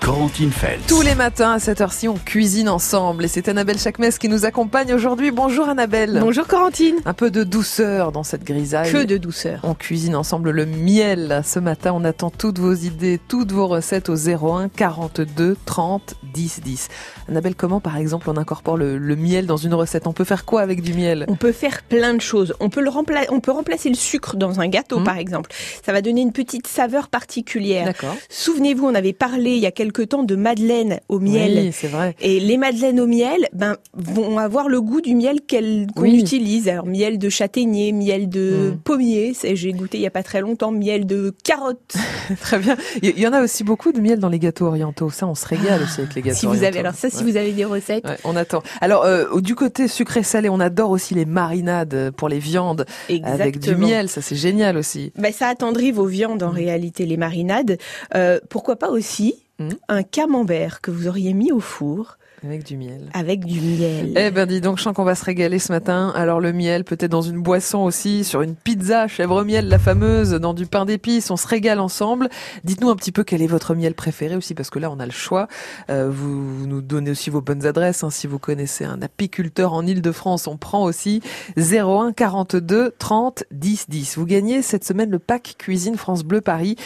Corentine 0.00 0.50
Feltz. 0.50 0.86
Tous 0.86 1.02
les 1.02 1.14
matins 1.14 1.52
à 1.52 1.58
cette 1.58 1.82
heure-ci, 1.82 2.08
on 2.08 2.14
cuisine 2.14 2.70
ensemble 2.70 3.26
et 3.26 3.28
c'est 3.28 3.48
Annabelle 3.48 3.78
Chakmes 3.78 4.10
qui 4.18 4.30
nous 4.30 4.46
accompagne 4.46 4.94
aujourd'hui. 4.94 5.30
Bonjour 5.30 5.68
Annabelle. 5.68 6.18
Bonjour 6.20 6.46
Corentine. 6.46 6.96
Un 7.04 7.12
peu 7.12 7.30
de 7.30 7.44
douceur 7.44 8.10
dans 8.10 8.22
cette 8.22 8.42
grisaille. 8.42 8.90
Que 8.90 9.04
de 9.04 9.18
douceur. 9.18 9.60
On 9.62 9.74
cuisine 9.74 10.16
ensemble 10.16 10.50
le 10.50 10.64
miel. 10.64 11.42
Ce 11.44 11.58
matin, 11.58 11.92
on 11.94 12.02
attend 12.04 12.30
toutes 12.30 12.58
vos 12.58 12.72
idées, 12.72 13.20
toutes 13.28 13.52
vos 13.52 13.66
recettes 13.66 14.08
au 14.08 14.16
01 14.16 14.70
42 14.70 15.56
30 15.66 16.14
10 16.32 16.60
10. 16.64 16.88
Annabelle, 17.28 17.54
comment 17.54 17.80
par 17.80 17.98
exemple 17.98 18.30
on 18.30 18.38
incorpore 18.38 18.78
le, 18.78 18.98
miel 19.16 19.46
dans 19.46 19.58
une 19.58 19.74
recette? 19.74 20.06
On 20.06 20.12
peut 20.14 20.24
faire 20.24 20.46
quoi 20.46 20.62
avec 20.62 20.80
du 20.80 20.94
miel? 20.94 21.26
On 21.28 21.36
peut 21.36 21.52
faire 21.52 21.82
plein 21.82 22.14
de 22.14 22.22
choses. 22.22 22.54
On 22.58 22.70
peut, 22.70 22.80
le 22.80 22.90
on 23.30 23.40
peut 23.40 23.52
remplacer 23.52 23.90
le 23.90 23.94
sucre 23.94 24.36
dans 24.36 24.60
un 24.60 24.68
gâteau 24.68 25.00
mmh. 25.00 25.04
par 25.04 25.18
exemple. 25.18 25.50
Ça 25.84 25.92
va 25.92 26.00
donner 26.00 26.22
une 26.22 26.32
petite 26.32 26.66
saveur 26.66 27.08
particulière. 27.08 27.84
D'accord. 27.84 28.16
Souvenez-vous, 28.30 28.86
on 28.86 28.94
avait 28.94 29.12
parlé 29.12 29.50
il 29.50 29.58
y 29.60 29.66
a 29.66 29.70
quelques 29.70 29.89
temps 29.90 30.22
de 30.22 30.36
madeleine 30.36 31.00
au 31.08 31.18
miel. 31.18 31.52
Oui, 31.56 31.70
c'est 31.72 31.88
vrai. 31.88 32.14
Et 32.20 32.40
les 32.40 32.56
madeleines 32.56 33.00
au 33.00 33.06
miel, 33.06 33.48
ben, 33.52 33.76
vont 33.94 34.38
avoir 34.38 34.68
le 34.68 34.80
goût 34.80 35.00
du 35.00 35.14
miel 35.14 35.40
qu'on 35.48 36.04
utilise. 36.04 36.68
Alors, 36.68 36.86
miel 36.86 37.18
de 37.18 37.28
châtaignier, 37.28 37.92
miel 37.92 38.28
de 38.28 38.72
mm. 38.72 38.78
pommier. 38.78 39.32
J'ai 39.42 39.72
goûté 39.72 39.98
il 39.98 40.02
y 40.02 40.06
a 40.06 40.10
pas 40.10 40.22
très 40.22 40.40
longtemps, 40.40 40.70
miel 40.70 41.06
de 41.06 41.34
carotte. 41.44 41.96
très 42.40 42.58
bien. 42.58 42.76
Il 43.02 43.18
y 43.18 43.26
en 43.26 43.32
a 43.32 43.42
aussi 43.42 43.64
beaucoup 43.64 43.92
de 43.92 44.00
miel 44.00 44.18
dans 44.18 44.28
les 44.28 44.38
gâteaux 44.38 44.66
orientaux. 44.66 45.10
Ça, 45.10 45.26
on 45.26 45.34
se 45.34 45.46
régale 45.46 45.82
aussi 45.82 46.00
avec 46.00 46.14
les 46.14 46.22
gâteaux 46.22 46.38
si 46.38 46.46
vous 46.46 46.64
Avez, 46.64 46.80
alors 46.80 46.94
ça, 46.94 47.10
si 47.10 47.24
vous 47.24 47.36
avez 47.36 47.52
des 47.52 47.64
recettes. 47.64 48.04
on 48.24 48.36
attend. 48.36 48.62
Alors, 48.80 49.04
euh, 49.04 49.40
du 49.40 49.54
côté 49.54 49.88
sucré-salé, 49.88 50.48
on 50.48 50.60
adore 50.60 50.90
aussi 50.90 51.14
les 51.14 51.24
marinades 51.24 52.12
pour 52.16 52.28
les 52.28 52.38
viandes 52.38 52.84
avec 53.24 53.58
du 53.58 53.74
miel. 53.76 54.08
Ça, 54.08 54.20
c'est 54.20 54.36
génial 54.36 54.76
aussi. 54.76 55.12
Ben, 55.16 55.32
ça 55.32 55.48
attendrit 55.48 55.90
vos 55.90 56.06
viandes 56.06 56.42
en 56.42 56.52
mm. 56.52 56.56
réalité, 56.56 57.06
les 57.06 57.16
marinades. 57.16 57.78
Euh, 58.14 58.40
pourquoi 58.48 58.76
pas 58.76 58.90
aussi 58.90 59.34
Hmm. 59.60 59.68
un 59.88 60.02
camembert 60.02 60.80
que 60.80 60.90
vous 60.90 61.06
auriez 61.06 61.34
mis 61.34 61.52
au 61.52 61.60
four. 61.60 62.16
Avec 62.42 62.64
du 62.64 62.78
miel. 62.78 63.10
Avec 63.12 63.44
du 63.44 63.60
miel. 63.60 64.14
Eh 64.16 64.30
ben 64.30 64.46
dis 64.46 64.62
donc, 64.62 64.78
je 64.78 64.82
sens 64.84 64.94
qu'on 64.94 65.04
va 65.04 65.14
se 65.14 65.26
régaler 65.26 65.58
ce 65.58 65.70
matin. 65.70 66.10
Alors 66.16 66.40
le 66.40 66.54
miel, 66.54 66.84
peut-être 66.84 67.10
dans 67.10 67.20
une 67.20 67.42
boisson 67.42 67.80
aussi, 67.80 68.24
sur 68.24 68.40
une 68.40 68.54
pizza 68.54 69.06
chèvre 69.06 69.44
miel, 69.44 69.68
la 69.68 69.78
fameuse, 69.78 70.30
dans 70.30 70.54
du 70.54 70.64
pain 70.64 70.86
d'épices, 70.86 71.30
on 71.30 71.36
se 71.36 71.46
régale 71.46 71.78
ensemble. 71.78 72.30
Dites-nous 72.64 72.88
un 72.88 72.96
petit 72.96 73.12
peu 73.12 73.22
quel 73.22 73.42
est 73.42 73.46
votre 73.46 73.74
miel 73.74 73.92
préféré 73.92 74.34
aussi, 74.34 74.54
parce 74.54 74.70
que 74.70 74.78
là 74.78 74.90
on 74.90 74.98
a 74.98 75.04
le 75.04 75.12
choix. 75.12 75.48
Euh, 75.90 76.08
vous, 76.10 76.66
nous 76.66 76.80
donnez 76.80 77.10
aussi 77.10 77.28
vos 77.28 77.42
bonnes 77.42 77.66
adresses. 77.66 78.02
Hein, 78.02 78.08
si 78.08 78.26
vous 78.26 78.38
connaissez 78.38 78.86
un 78.86 79.02
apiculteur 79.02 79.74
en 79.74 79.86
Ile-de-France, 79.86 80.46
on 80.46 80.56
prend 80.56 80.84
aussi 80.84 81.20
01 81.58 82.14
42 82.14 82.94
30 82.98 83.44
10 83.50 83.90
10. 83.90 84.16
Vous 84.16 84.24
gagnez 84.24 84.62
cette 84.62 84.84
semaine 84.84 85.10
le 85.10 85.18
pack 85.18 85.56
cuisine 85.58 85.96
France 85.96 86.24
Bleu 86.24 86.40
Paris 86.40 86.76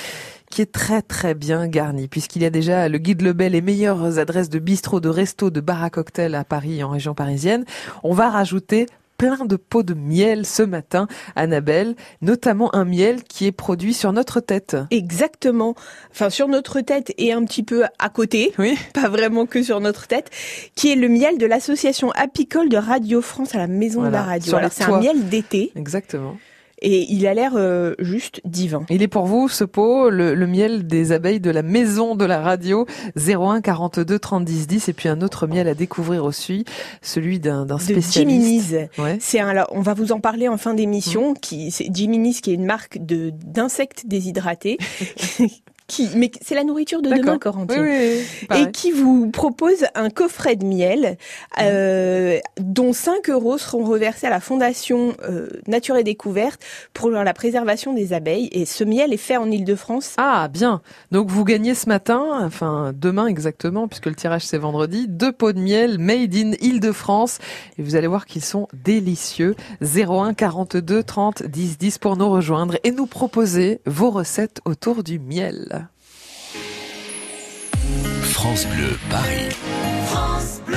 qui 0.50 0.62
est 0.62 0.73
très 0.73 1.03
très 1.03 1.34
bien 1.34 1.67
garni, 1.67 2.09
puisqu'il 2.09 2.42
y 2.42 2.47
a 2.47 2.50
déjà 2.50 2.89
le 2.89 2.98
guide 2.98 3.23
Lebel, 3.23 3.53
les 3.53 3.61
meilleures 3.61 4.19
adresses 4.19 4.50
de 4.50 4.59
bistrot, 4.59 5.00
de 5.00 5.09
resto, 5.09 5.50
de 5.50 5.61
bar 5.61 5.83
à 5.83 5.91
cocktail 5.91 6.34
à 6.34 6.45
Paris, 6.45 6.83
en 6.83 6.91
région 6.91 7.14
parisienne. 7.14 7.64
On 8.03 8.14
va 8.14 8.31
rajouter 8.31 8.87
plein 9.17 9.45
de 9.45 9.56
pots 9.56 9.83
de 9.83 9.95
miel 9.95 10.47
ce 10.47 10.62
matin, 10.62 11.06
Annabelle, 11.37 11.95
notamment 12.20 12.75
un 12.75 12.84
miel 12.84 13.22
qui 13.22 13.47
est 13.47 13.53
produit 13.53 13.95
sur 13.95 14.12
notre 14.12 14.41
tête. 14.41 14.77
Exactement. 14.91 15.75
Enfin, 16.11 16.31
sur 16.31 16.48
notre 16.48 16.81
tête 16.81 17.12
et 17.19 17.33
un 17.33 17.45
petit 17.45 17.62
peu 17.62 17.84
à 17.98 18.09
côté. 18.09 18.53
Oui. 18.59 18.77
Pas 18.95 19.09
vraiment 19.09 19.47
que 19.47 19.62
sur 19.62 19.81
notre 19.81 20.06
tête. 20.06 20.31
Qui 20.75 20.92
est 20.92 20.97
le 20.97 21.09
miel 21.09 21.39
de 21.39 21.47
l'association 21.47 22.11
apicole 22.12 22.69
de 22.69 22.77
Radio 22.77 23.20
France 23.20 23.55
à 23.55 23.59
la 23.59 23.67
Maison 23.67 24.03
de 24.03 24.09
la 24.09 24.22
Radio. 24.22 24.56
Alors, 24.56 24.72
c'est 24.72 24.84
un 24.84 25.00
miel 25.00 25.28
d'été. 25.28 25.72
Exactement 25.77 26.37
et 26.85 27.11
il 27.11 27.27
a 27.27 27.33
l'air 27.33 27.53
euh, 27.57 27.95
juste 27.99 28.43
divin. 28.45 28.85
Il 28.91 29.03
est 29.03 29.09
pour 29.09 29.25
vous 29.25 29.49
ce 29.49 29.65
pot, 29.65 30.11
le, 30.11 30.35
miel 30.47 30.87
des 30.87 31.13
abeilles 31.13 31.41
de 31.41 31.51
la 31.51 31.63
maison 31.63 32.15
de 32.15 32.27
la 32.27 32.41
radio 32.41 32.87
01 33.17 33.63
42 33.63 34.19
30 34.19 34.45
10 34.45 34.67
10 34.67 34.89
et 34.91 34.93
puis 34.93 35.09
un 35.09 35.23
autre 35.23 35.47
miel 35.47 35.67
à 35.67 35.75
découvrir 35.75 36.25
aussi, 36.25 36.65
celui 37.01 37.41
d'un 37.41 37.67
spécialiste. 37.79 38.77
Ouais. 38.99 39.17
C'est 39.19 39.41
un, 39.41 39.65
on 39.71 39.81
va 39.81 39.94
vous 39.94 40.12
en 40.12 40.21
parler 40.21 40.47
en 40.49 40.59
fin 40.59 40.75
d'émission. 40.75 41.33
Mmh. 41.33 41.39
Qui 41.41 41.71
c'est 41.71 41.89
Jiminis 41.93 42.41
qui 42.43 42.50
est 42.50 42.55
une 42.55 42.67
marque 42.67 42.99
de 43.05 43.31
d'insectes 43.31 44.06
déshydratés 44.06 44.78
qui, 45.87 46.09
mais 46.17 46.31
c'est 46.41 46.55
la 46.55 46.65
nourriture 46.65 47.03
de 47.03 47.11
demain, 47.11 47.39
Corentine, 47.39 47.84
et 47.84 48.71
qui 48.72 48.91
vous 48.91 49.31
propose 49.31 49.84
un 49.95 50.09
coffret 50.09 50.56
de 50.56 50.65
miel, 50.65 51.19
euh, 51.61 52.39
dont 52.59 52.95
5 52.95 53.28
euros 53.28 53.59
seront 53.59 53.84
reversés 53.84 54.27
à 54.27 54.31
la 54.31 54.41
Fondation 54.41 55.15
euh, 55.28 55.49
Nature 55.67 55.97
et 55.97 56.05
Découverte 56.05 56.62
pour 56.94 57.11
la 57.11 57.34
préservation 57.34 57.93
des 57.93 58.15
abeilles. 58.15 58.49
Et 58.53 58.65
ce 58.65 58.83
miel 58.83 59.12
est 59.12 59.19
fait 59.19 59.37
en 59.37 59.50
Ile-de-France. 59.50 60.15
Ah, 60.17 60.49
bien. 60.49 60.81
Donc 61.12 61.28
vous 61.28 61.44
gagnez 61.44 61.75
ce 61.75 61.89
matin, 61.89 62.25
enfin 62.43 62.93
demain 62.94 63.27
exactement, 63.27 63.87
puisque 63.87 64.06
le 64.06 64.15
tirage 64.15 64.43
c'est 64.43 64.59
vendredi, 64.59 65.06
deux 65.06 65.33
pots 65.33 65.53
de 65.53 65.61
miel 65.61 65.99
made 65.99 66.34
in 66.34 66.53
Ile-de-France. 66.61 67.39
Et 67.78 67.83
vous 67.83 67.94
allez 67.94 68.06
voir 68.06 68.25
qu'ils 68.25 68.44
sont 68.44 68.69
délicieux. 68.73 69.55
01 69.83 70.33
42 70.33 71.03
30 71.03 71.43
10 71.43 71.78
10 71.78 71.99
pour 71.99 72.17
nous 72.17 72.31
rejoindre 72.31 72.78
et 72.84 72.91
nous 72.91 73.06
proposer 73.06 73.81
vos 73.84 74.11
recettes 74.11 74.61
autour 74.65 75.03
du 75.03 75.19
miel. 75.19 75.74
France 78.44 78.66
Bleu 78.66 78.99
Paris. 79.09 79.55
France 80.10 80.60
Bleu. 80.66 80.77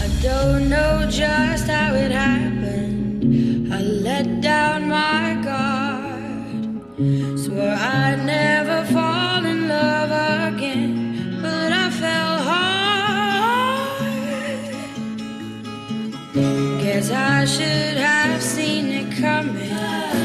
I 0.00 0.08
don't 0.22 0.70
know 0.70 1.06
just 1.10 1.68
how 1.68 1.92
it 1.94 2.10
happened. 2.10 3.70
I 3.70 3.82
let 3.82 4.40
down 4.40 4.88
my 4.88 5.34
guard. 5.44 6.88
Swore 7.38 7.76
I'd 7.76 8.24
never 8.24 8.86
fall 8.86 9.44
in 9.44 9.68
love 9.68 10.10
again, 10.54 11.38
but 11.42 11.70
I 11.84 11.90
fell 11.90 12.38
hard. 12.50 14.00
Guess 16.82 17.10
I 17.10 17.44
should 17.44 17.98
have 17.98 18.42
seen 18.42 18.86
it 18.86 19.14
coming 19.20 20.15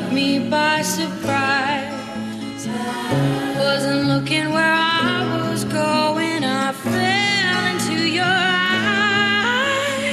caught 0.00 0.12
me 0.12 0.38
by 0.38 0.82
surprise. 0.82 1.88
Wasn't 3.56 4.06
looking 4.06 4.50
where 4.52 4.72
I 4.72 5.50
was 5.50 5.64
going, 5.64 6.44
I 6.44 6.72
fell 6.72 7.66
into 7.72 8.08
your 8.08 8.24
eyes. 9.44 10.04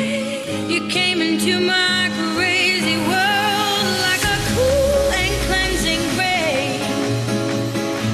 You 0.71 0.87
came 0.89 1.21
into 1.21 1.59
my 1.59 2.09
crazy 2.35 2.97
world 2.97 3.85
like 4.07 4.23
a 4.35 4.37
cool 4.53 5.11
and 5.21 5.33
cleansing. 5.47 6.03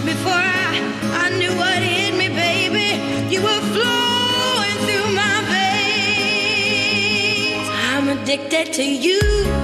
Before 0.05 0.43
I, 0.69 0.81
I 1.23 1.29
knew 1.39 1.53
what 1.55 1.81
hit 1.81 2.13
me, 2.15 2.27
baby, 2.29 2.89
you 3.33 3.41
were 3.41 3.63
flowing 3.75 4.77
through 4.85 5.09
my 5.21 5.37
veins. 5.53 6.49
I'm 7.89 8.05
addicted 8.09 8.73
to 8.73 8.83
you. 8.83 9.62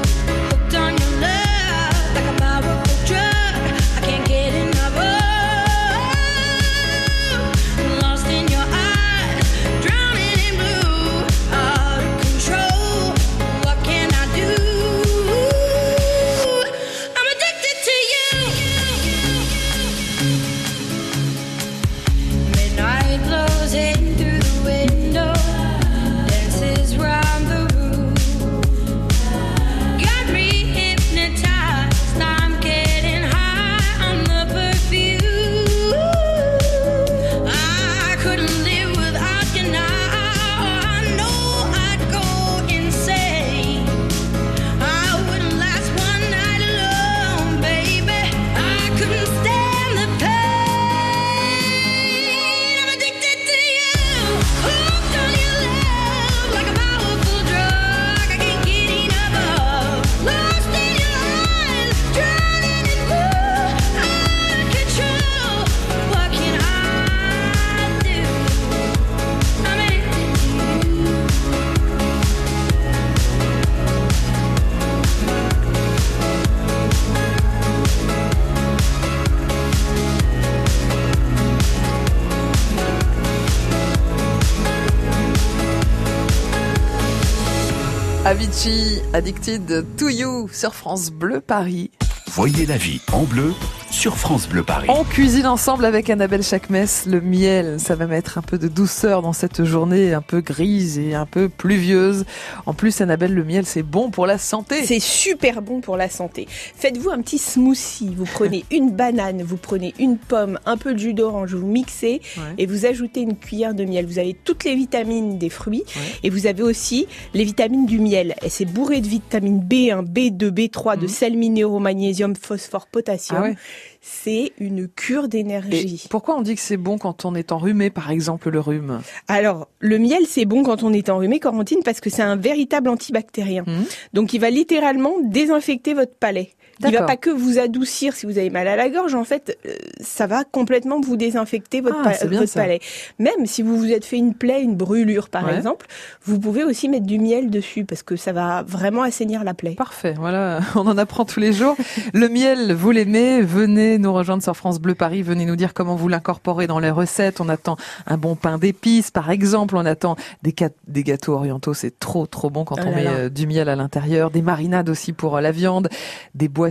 Addicted 89.19 89.97
to 89.97 90.07
You 90.07 90.47
sur 90.49 90.73
France 90.73 91.11
Bleu 91.11 91.41
Paris. 91.41 91.91
Voyez 92.27 92.65
la 92.65 92.77
vie 92.77 93.01
en 93.11 93.23
bleu 93.23 93.53
sur 93.91 94.17
France 94.17 94.47
Bleu 94.47 94.63
Paris. 94.63 94.87
On 94.89 95.03
cuisine 95.03 95.47
ensemble 95.47 95.85
avec 95.85 96.09
Annabelle 96.09 96.43
Chakmes 96.43 96.85
le 97.05 97.21
miel. 97.21 97.79
Ça 97.79 97.95
va 97.95 98.07
mettre 98.07 98.37
un 98.37 98.41
peu 98.41 98.57
de 98.57 98.67
douceur 98.67 99.21
dans 99.21 99.33
cette 99.33 99.63
journée 99.63 100.13
un 100.13 100.21
peu 100.21 100.41
grise 100.41 100.97
et 100.99 101.15
un 101.15 101.25
peu 101.25 101.49
pluvieuse. 101.49 102.25
En 102.65 102.73
plus, 102.73 103.01
Annabelle, 103.01 103.33
le 103.33 103.43
miel, 103.43 103.65
c'est 103.65 103.83
bon 103.83 104.11
pour 104.11 104.27
la 104.27 104.37
santé. 104.37 104.85
C'est 104.85 104.99
super 104.99 105.61
bon 105.61 105.81
pour 105.81 105.97
la 105.97 106.09
santé. 106.09 106.47
Faites-vous 106.49 107.09
un 107.09 107.21
petit 107.21 107.37
smoothie. 107.37 108.13
Vous 108.15 108.25
prenez 108.25 108.65
une 108.71 108.91
banane, 108.91 109.41
vous 109.41 109.57
prenez 109.57 109.93
une 109.99 110.17
pomme, 110.17 110.59
un 110.65 110.77
peu 110.77 110.93
de 110.93 110.99
jus 110.99 111.13
d'orange, 111.13 111.53
vous 111.53 111.67
mixez 111.67 112.21
et 112.57 112.65
vous 112.65 112.85
ajoutez 112.85 113.21
une 113.21 113.37
cuillère 113.37 113.73
de 113.73 113.85
miel. 113.85 114.05
Vous 114.05 114.19
avez 114.19 114.33
toutes 114.33 114.63
les 114.63 114.75
vitamines 114.75 115.37
des 115.37 115.49
fruits 115.49 115.83
et 116.23 116.29
vous 116.29 116.47
avez 116.47 116.63
aussi 116.63 117.07
les 117.33 117.43
vitamines 117.43 117.85
du 117.85 117.99
miel. 117.99 118.35
Et 118.43 118.49
c'est 118.49 118.65
bourré 118.65 119.01
de 119.01 119.07
vitamines 119.07 119.61
B1, 119.61 120.05
B2, 120.05 120.49
B3, 120.49 120.97
de 120.97 121.03
mhm. 121.03 121.07
sels 121.07 121.37
minéraux, 121.37 121.79
magnésium, 121.79 122.35
phosphore, 122.35 122.87
potassium. 122.87 123.55
Ah 123.55 123.59
c'est 124.01 124.53
une 124.59 124.87
cure 124.87 125.27
d'énergie. 125.27 126.07
Pourquoi 126.09 126.37
on 126.37 126.41
dit 126.41 126.55
que 126.55 126.61
c'est 126.61 126.77
bon 126.77 126.97
quand 126.97 127.25
on 127.25 127.35
est 127.35 127.51
enrhumé, 127.51 127.89
par 127.89 128.11
exemple, 128.11 128.49
le 128.49 128.59
rhume? 128.59 129.01
Alors, 129.27 129.67
le 129.79 129.97
miel, 129.97 130.23
c'est 130.27 130.45
bon 130.45 130.63
quand 130.63 130.83
on 130.83 130.93
est 130.93 131.09
enrhumé, 131.09 131.39
Corentine, 131.39 131.79
parce 131.83 131.99
que 131.99 132.09
c'est 132.09 132.21
un 132.21 132.35
véritable 132.35 132.89
antibactérien. 132.89 133.63
Mmh. 133.67 133.83
Donc, 134.13 134.33
il 134.33 134.39
va 134.39 134.49
littéralement 134.49 135.13
désinfecter 135.23 135.93
votre 135.93 136.15
palais. 136.15 136.51
Il 136.79 136.91
va 136.91 137.03
pas 137.03 137.17
que 137.17 137.29
vous 137.29 137.59
adoucir 137.59 138.13
si 138.13 138.25
vous 138.25 138.37
avez 138.37 138.49
mal 138.49 138.67
à 138.67 138.75
la 138.75 138.89
gorge. 138.89 139.15
En 139.15 139.23
fait, 139.23 139.57
euh, 139.65 139.75
ça 140.01 140.27
va 140.27 140.43
complètement 140.43 141.01
vous 141.01 141.17
désinfecter 141.17 141.81
votre, 141.81 141.97
ah, 142.05 142.13
palais. 142.53 142.79
Même 143.19 143.45
si 143.45 143.61
vous 143.61 143.77
vous 143.77 143.91
êtes 143.91 144.05
fait 144.05 144.17
une 144.17 144.33
plaie, 144.33 144.61
une 144.61 144.75
brûlure 144.75 145.29
par 145.29 145.49
exemple, 145.49 145.87
vous 146.23 146.39
pouvez 146.39 146.63
aussi 146.63 146.89
mettre 146.89 147.05
du 147.05 147.19
miel 147.19 147.49
dessus 147.49 147.85
parce 147.85 148.03
que 148.03 148.15
ça 148.15 148.31
va 148.31 148.63
vraiment 148.63 149.03
assainir 149.03 149.43
la 149.43 149.53
plaie. 149.53 149.75
Parfait. 149.75 150.15
Voilà, 150.17 150.59
on 150.75 150.87
en 150.87 150.97
apprend 150.97 151.25
tous 151.25 151.39
les 151.39 151.53
jours. 151.53 151.75
Le 152.13 152.29
miel, 152.29 152.73
vous 152.73 152.91
l'aimez 152.91 153.41
Venez 153.41 153.97
nous 153.97 154.13
rejoindre 154.13 154.43
sur 154.43 154.55
France 154.55 154.79
Bleu 154.79 154.95
Paris. 154.95 155.21
Venez 155.21 155.45
nous 155.45 155.55
dire 155.55 155.73
comment 155.73 155.95
vous 155.95 156.07
l'incorporez 156.07 156.67
dans 156.67 156.79
les 156.79 156.91
recettes. 156.91 157.41
On 157.41 157.49
attend 157.49 157.77
un 158.07 158.17
bon 158.17 158.35
pain 158.35 158.57
d'épices, 158.57 159.11
par 159.11 159.29
exemple. 159.31 159.75
On 159.75 159.85
attend 159.85 160.15
des, 160.43 160.53
des 160.87 161.03
gâteaux 161.03 161.33
orientaux. 161.33 161.73
C'est 161.73 161.99
trop, 161.99 162.25
trop 162.25 162.49
bon 162.49 162.65
quand 162.65 162.77
oh 162.79 162.85
on 162.85 162.95
met 162.95 163.07
euh, 163.07 163.29
du 163.29 163.47
miel 163.47 163.69
à 163.69 163.75
l'intérieur. 163.75 164.31
Des 164.31 164.41
marinades 164.41 164.89
aussi 164.89 165.13
pour 165.13 165.37
euh, 165.37 165.41
la 165.41 165.51
viande. 165.51 165.89
Des 166.35 166.47
boissons, 166.47 166.68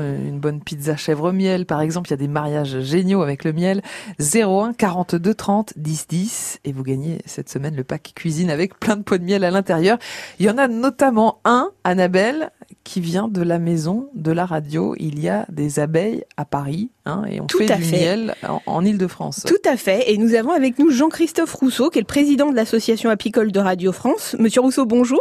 euh, 0.00 0.28
une 0.28 0.40
bonne 0.40 0.60
pizza 0.60 0.96
chèvre 0.96 1.32
miel, 1.32 1.66
par 1.66 1.80
exemple. 1.80 2.08
Il 2.08 2.12
y 2.12 2.14
a 2.14 2.18
des 2.18 2.28
mariages 2.28 2.80
géniaux 2.80 3.22
avec 3.22 3.44
le 3.44 3.52
miel. 3.52 3.82
01 4.20 4.72
42 4.74 5.34
30 5.34 5.72
10 5.76 6.06
10 6.08 6.60
et 6.64 6.72
vous 6.72 6.82
gagnez 6.82 7.18
cette 7.26 7.48
semaine 7.48 7.74
le 7.76 7.84
pack 7.84 8.12
cuisine 8.14 8.50
avec 8.50 8.78
plein 8.78 8.96
de 8.96 9.02
pots 9.02 9.18
de 9.18 9.24
miel 9.24 9.44
à 9.44 9.50
l'intérieur. 9.50 9.98
Il 10.38 10.46
y 10.46 10.50
en 10.50 10.58
a 10.58 10.68
notamment 10.68 11.40
un, 11.44 11.70
Annabelle, 11.84 12.50
qui 12.84 13.00
vient 13.00 13.28
de 13.28 13.42
la 13.42 13.58
maison 13.58 14.08
de 14.14 14.32
la 14.32 14.46
radio. 14.46 14.94
Il 14.98 15.20
y 15.20 15.28
a 15.28 15.46
des 15.48 15.78
abeilles 15.78 16.24
à 16.36 16.44
Paris 16.44 16.90
hein, 17.06 17.24
et 17.30 17.40
on 17.40 17.46
fait 17.48 17.66
du 17.66 17.92
miel 17.92 18.34
en, 18.66 18.84
Ile-de-France. 18.84 19.44
Tout 19.46 19.68
à 19.68 19.76
fait. 19.76 20.10
Et 20.12 20.18
nous 20.18 20.34
avons 20.34 20.52
avec 20.52 20.78
nous 20.78 20.90
Jean-Christophe 20.90 21.54
Rousseau, 21.54 21.90
qui 21.90 21.98
est 21.98 22.02
le 22.02 22.06
président 22.06 22.50
de 22.50 22.56
l'association 22.56 23.10
apicole 23.10 23.52
de 23.52 23.60
Radio 23.60 23.92
France. 23.92 24.36
Monsieur 24.38 24.60
Rousseau, 24.60 24.86
bonjour. 24.86 25.20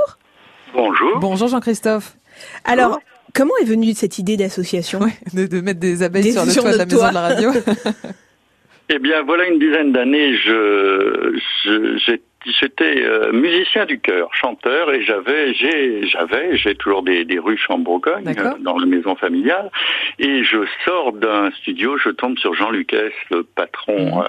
Bonjour. 0.73 1.19
Bonjour 1.19 1.47
Jean-Christophe. 1.47 2.15
Alors, 2.63 2.99
comment 3.33 3.53
est 3.61 3.65
venue 3.65 3.93
cette 3.93 4.19
idée 4.19 4.37
d'association 4.37 4.99
de, 5.33 5.61
mettre 5.61 5.79
des 5.79 6.03
abeilles 6.03 6.31
sur 6.31 6.45
le 6.45 6.53
toit 6.53 6.71
de 6.71 6.77
la 6.77 6.85
maison 6.85 7.09
de 7.09 7.13
la 7.13 7.21
radio 7.21 7.51
Eh 8.91 8.97
bien, 8.97 9.21
voilà 9.21 9.45
une 9.47 9.59
dizaine 9.59 9.91
d'années, 9.91 10.35
je, 10.35 11.39
j'ai 12.07 12.21
j'étais 12.45 13.03
euh, 13.03 13.31
musicien 13.31 13.85
du 13.85 13.99
chœur, 13.99 14.33
chanteur, 14.33 14.91
et 14.93 15.03
j'avais, 15.03 15.53
j'ai, 15.53 16.07
j'avais, 16.07 16.57
j'ai 16.57 16.75
toujours 16.75 17.03
des, 17.03 17.25
des 17.25 17.39
ruches 17.39 17.69
en 17.69 17.77
Bourgogne, 17.77 18.25
euh, 18.27 18.53
dans 18.59 18.77
la 18.77 18.85
maison 18.85 19.15
familiale, 19.15 19.69
et 20.19 20.43
je 20.43 20.59
sors 20.85 21.13
d'un 21.13 21.51
studio, 21.51 21.97
je 21.97 22.09
tombe 22.09 22.37
sur 22.37 22.53
Jean 22.53 22.71
Lucas, 22.71 23.09
le 23.31 23.43
patron, 23.43 24.19
mhm. 24.19 24.27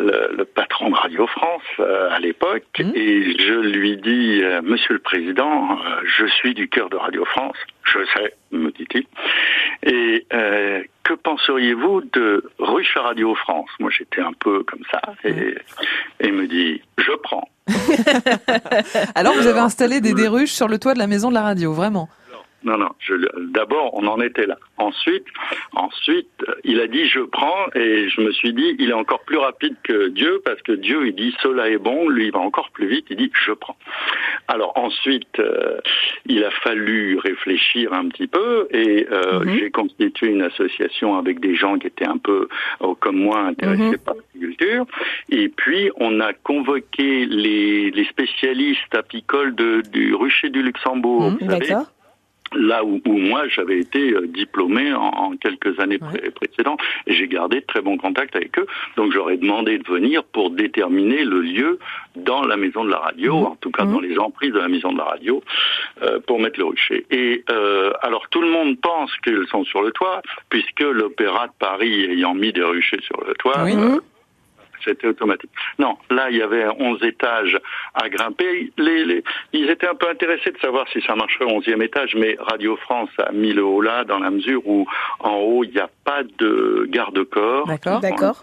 euh, 0.00 0.28
le, 0.38 0.44
patron 0.44 0.90
de 0.90 0.94
Radio 0.94 1.26
France 1.26 1.62
à 1.78 2.18
l'époque, 2.20 2.64
mhm. 2.78 2.92
et 2.94 3.38
je 3.38 3.54
lui 3.54 3.96
dis, 3.96 4.42
Monsieur 4.62 4.94
le 4.94 5.00
Président, 5.00 5.78
je 6.04 6.26
suis 6.26 6.54
du 6.54 6.68
chœur 6.68 6.88
de 6.88 6.96
Radio 6.96 7.24
France, 7.24 7.56
je 7.84 7.98
sais, 8.14 8.34
me 8.50 8.70
dit-il, 8.70 9.06
et 9.82 10.26
que 11.02 11.14
penseriez-vous 11.14 12.02
de 12.12 12.50
Ruche 12.58 12.96
Radio 12.96 13.34
France? 13.34 13.68
Moi, 13.78 13.90
j'étais 13.90 14.20
un 14.20 14.32
peu 14.32 14.62
comme 14.64 14.82
ça, 14.90 15.00
et, 15.24 15.54
il 16.22 16.32
me 16.32 16.46
dit, 16.46 16.80
je 16.98 17.12
prends. 17.22 17.48
Alors, 19.14 19.34
vous 19.34 19.46
avez 19.46 19.60
installé 19.60 20.00
des, 20.00 20.14
des 20.14 20.28
ruches 20.28 20.52
sur 20.52 20.68
le 20.68 20.78
toit 20.78 20.94
de 20.94 20.98
la 20.98 21.06
maison 21.06 21.28
de 21.28 21.34
la 21.34 21.42
radio, 21.42 21.72
vraiment 21.72 22.08
non, 22.64 22.78
non. 22.78 22.90
D'abord, 23.52 23.90
on 23.94 24.06
en 24.06 24.20
était 24.20 24.46
là. 24.46 24.58
Ensuite, 24.78 25.26
ensuite, 25.72 26.28
il 26.64 26.80
a 26.80 26.86
dit 26.86 27.06
je 27.08 27.20
prends 27.20 27.66
et 27.74 28.08
je 28.08 28.20
me 28.22 28.32
suis 28.32 28.52
dit 28.52 28.74
il 28.78 28.90
est 28.90 28.94
encore 28.94 29.20
plus 29.20 29.36
rapide 29.36 29.76
que 29.82 30.08
Dieu 30.08 30.40
parce 30.44 30.60
que 30.62 30.72
Dieu 30.72 31.06
il 31.06 31.14
dit 31.14 31.34
cela 31.42 31.68
est 31.68 31.78
bon, 31.78 32.08
lui 32.08 32.26
il 32.26 32.32
va 32.32 32.40
encore 32.40 32.70
plus 32.70 32.86
vite, 32.86 33.06
il 33.10 33.16
dit 33.16 33.30
je 33.34 33.52
prends. 33.52 33.76
Alors 34.48 34.72
ensuite, 34.76 35.38
euh, 35.38 35.78
il 36.26 36.42
a 36.44 36.50
fallu 36.50 37.18
réfléchir 37.18 37.92
un 37.92 38.08
petit 38.08 38.26
peu 38.26 38.66
et 38.70 39.06
euh, 39.10 39.40
mhm. 39.40 39.58
j'ai 39.58 39.70
constitué 39.70 40.28
une 40.28 40.42
association 40.42 41.16
avec 41.18 41.40
des 41.40 41.54
gens 41.54 41.78
qui 41.78 41.86
étaient 41.86 42.08
un 42.08 42.18
peu 42.18 42.48
euh, 42.82 42.94
comme 43.00 43.16
moi 43.16 43.40
intéressés 43.40 43.82
mhm. 43.82 43.98
par 43.98 44.14
l'agriculture. 44.14 44.86
Et 45.30 45.48
puis 45.48 45.90
on 45.96 46.20
a 46.20 46.32
convoqué 46.32 47.26
les, 47.26 47.90
les 47.90 48.04
spécialistes 48.06 48.94
apicoles 48.94 49.54
de, 49.54 49.82
du 49.92 50.14
rucher 50.14 50.48
du 50.48 50.62
Luxembourg. 50.62 51.32
Mhm, 51.40 51.48
d'accord 51.48 51.86
là 52.56 52.84
où, 52.84 53.00
moi 53.06 53.48
j'avais 53.48 53.78
été 53.78 54.12
euh, 54.12 54.26
diplômé 54.26 54.92
en, 54.92 55.36
quelques 55.36 55.78
années 55.80 55.98
précédentes 55.98 56.80
et 57.06 57.14
j'ai 57.14 57.28
gardé 57.28 57.60
de 57.60 57.66
très 57.66 57.80
bons 57.80 57.96
contacts 57.96 58.36
avec 58.36 58.58
eux. 58.58 58.66
Donc 58.96 59.12
j'aurais 59.12 59.36
demandé 59.36 59.78
de 59.78 59.86
venir 59.86 60.24
pour 60.24 60.50
déterminer 60.50 61.24
le 61.24 61.40
lieu 61.40 61.78
dans 62.16 62.42
la 62.42 62.56
maison 62.56 62.84
de 62.84 62.90
la 62.90 62.98
radio, 62.98 63.40
mmh. 63.40 63.46
en 63.46 63.56
tout 63.56 63.70
cas 63.70 63.84
dans 63.84 64.00
mmh. 64.00 64.04
les 64.04 64.18
emprises 64.18 64.52
de 64.52 64.58
la 64.58 64.68
maison 64.68 64.92
de 64.92 64.98
la 64.98 65.04
radio, 65.04 65.42
euh, 66.02 66.20
pour 66.26 66.40
mettre 66.40 66.58
le 66.58 66.66
rucher. 66.66 67.06
Et 67.10 67.44
euh, 67.50 67.92
alors 68.02 68.28
tout 68.30 68.40
le 68.40 68.50
monde 68.50 68.78
pense 68.80 69.14
qu'ils 69.24 69.46
sont 69.50 69.64
sur 69.64 69.82
le 69.82 69.90
toit, 69.92 70.22
puisque 70.48 70.80
l'Opéra 70.80 71.48
de 71.48 71.52
Paris 71.58 72.04
ayant 72.04 72.34
mis 72.34 72.52
des 72.52 72.62
ruchers 72.62 73.00
sur 73.02 73.22
le 73.26 73.34
toit, 73.34 73.64
c'était 74.84 75.08
automatique. 75.08 75.50
Non, 75.78 75.96
là, 76.10 76.30
il 76.30 76.36
y 76.36 76.42
avait 76.42 76.66
11 76.78 77.02
étages 77.02 77.58
à 77.94 78.08
grimper. 78.08 78.72
Les, 78.78 79.22
ils 79.52 79.70
étaient 79.70 79.88
un 79.88 79.94
peu 79.94 80.08
intéressés 80.08 80.50
de 80.50 80.58
savoir 80.58 80.86
si 80.88 81.00
ça 81.02 81.14
marcherait 81.14 81.44
au 81.44 81.60
11e 81.60 81.82
étage, 81.82 82.14
mais 82.14 82.36
Radio 82.38 82.76
France 82.76 83.10
a 83.18 83.32
mis 83.32 83.52
le 83.52 83.64
haut 83.64 83.80
là 83.80 84.04
dans 84.04 84.18
la 84.18 84.30
mesure 84.30 84.66
où 84.66 84.86
en 85.20 85.36
haut, 85.36 85.64
il 85.64 85.70
n'y 85.70 85.80
a 85.80 85.90
pas 86.04 86.22
de 86.22 86.86
garde-corps. 86.90 87.66
D'accord, 87.66 88.00
d'accord. 88.00 88.42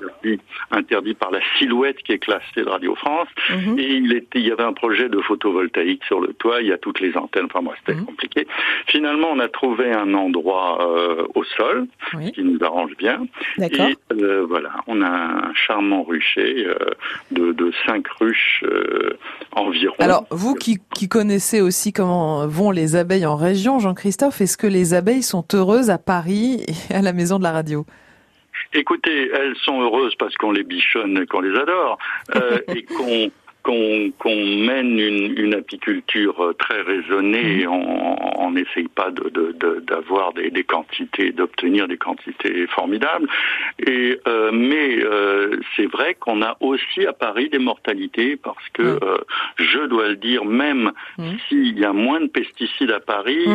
Interdit, 0.72 1.14
par 1.14 1.32
la 1.32 1.40
silhouette 1.58 1.98
qui 2.04 2.14
est 2.14 2.20
classée 2.20 2.64
de 2.64 2.70
Radio 2.70 2.96
France. 2.96 3.28
Mhm. 3.50 3.80
Et 3.80 3.94
il, 3.96 4.14
était, 4.14 4.40
il 4.40 4.48
y 4.48 4.52
avait 4.52 4.64
un 4.64 4.74
projet 4.74 5.10
de 5.10 5.20
photovoltaïque 5.20 6.04
sur 6.06 6.20
le 6.20 6.34
toit, 6.34 6.62
il 6.62 6.68
y 6.68 6.72
a 6.72 6.78
toutes 6.78 7.00
les 7.00 7.16
antennes. 7.18 7.46
Enfin, 7.46 7.62
moi, 7.62 7.74
c'était 7.80 8.00
mhm. 8.00 8.06
compliqué. 8.06 8.48
Finalement, 8.88 9.30
on 9.32 9.40
a 9.40 9.48
trouvé 9.48 9.92
un 9.92 10.14
endroit 10.14 10.80
euh, 10.82 11.26
au 11.36 11.44
sol, 11.44 11.88
qui 12.34 12.44
nous 12.44 12.60
arrange 12.64 12.96
bien. 12.98 13.26
D'accord. 13.58 13.88
Et 13.88 13.98
euh, 14.14 14.46
voilà, 14.48 14.72
on 14.88 15.02
a 15.02 15.10
un 15.10 15.54
charmant 15.54 16.04
ruche 16.04 16.31
euh, 16.40 16.76
de, 17.32 17.52
de 17.52 17.72
cinq 17.86 18.08
ruches 18.20 18.64
euh, 18.64 19.18
environ. 19.52 19.96
Alors, 20.00 20.26
vous 20.32 20.56
qui, 20.56 20.80
qui 20.96 21.10
connaissez 21.10 21.62
aussi 21.62 21.94
comment 21.94 22.48
vont 22.48 22.72
les 22.72 22.96
abeilles 22.96 23.26
en 23.26 23.36
région, 23.36 23.80
Jean-Christophe, 23.80 24.42
est-ce 24.42 24.58
que 24.58 24.68
les 24.68 24.94
abeilles 24.94 25.24
sont 25.24 25.46
heureuses 25.54 25.90
à 25.90 25.98
Paris 25.98 26.66
et 26.90 26.94
à 26.94 27.02
la 27.02 27.14
maison 27.14 27.38
de 27.38 27.44
la 27.44 27.52
radio? 27.52 27.86
Écoutez, 28.74 29.30
elles 29.34 29.56
sont 29.64 29.82
heureuses 29.82 30.16
parce 30.16 30.36
qu'on 30.36 30.52
les 30.52 30.64
bichonne 30.64 31.18
et 31.18 31.26
qu'on 31.26 31.42
les 31.42 31.58
adore 31.58 31.98
euh, 32.36 32.60
et 32.76 32.84
qu'on 32.84 33.32
qu'on 33.64 34.12
mène 34.26 35.00
une, 35.00 35.38
une, 35.38 35.54
apiculture 35.54 36.40
euh, 36.42 36.54
très 36.54 36.82
raisonnée, 36.82 37.66
mmh. 37.66 37.70
on 37.70 38.52
n'essaye 38.52 38.88
pas 38.88 39.12
d'avoir 39.12 40.34
de, 40.34 40.40
de, 40.40 40.44
des, 40.44 40.52
des, 40.52 40.64
quantités, 40.64 41.32
d'obtenir 41.32 41.88
des 41.88 41.98
quantités 41.98 42.66
formidables. 42.68 43.28
Et 43.86 44.20
euh, 44.28 44.52
mais 44.52 45.04
euh, 45.04 45.60
c'est 45.76 45.86
vrai 45.86 46.16
qu'on 46.16 46.42
a 46.42 46.58
aussi 46.60 47.06
à 47.06 47.14
Paris 47.14 47.50
des 47.50 47.60
mortalités 47.60 48.36
parce 48.36 48.68
que 48.74 48.82
mmh. 48.82 49.00
euh, 49.04 49.18
je 49.58 49.86
dois 49.88 50.10
le 50.10 50.16
dire, 50.16 50.46
même 50.46 50.92
mmh. 51.18 51.30
s'il 51.48 51.80
y 51.80 51.86
a 51.86 51.94
moins 51.94 52.22
de 52.22 52.28
pesticides 52.28 52.92
à 52.92 53.00
Paris, 53.00 53.46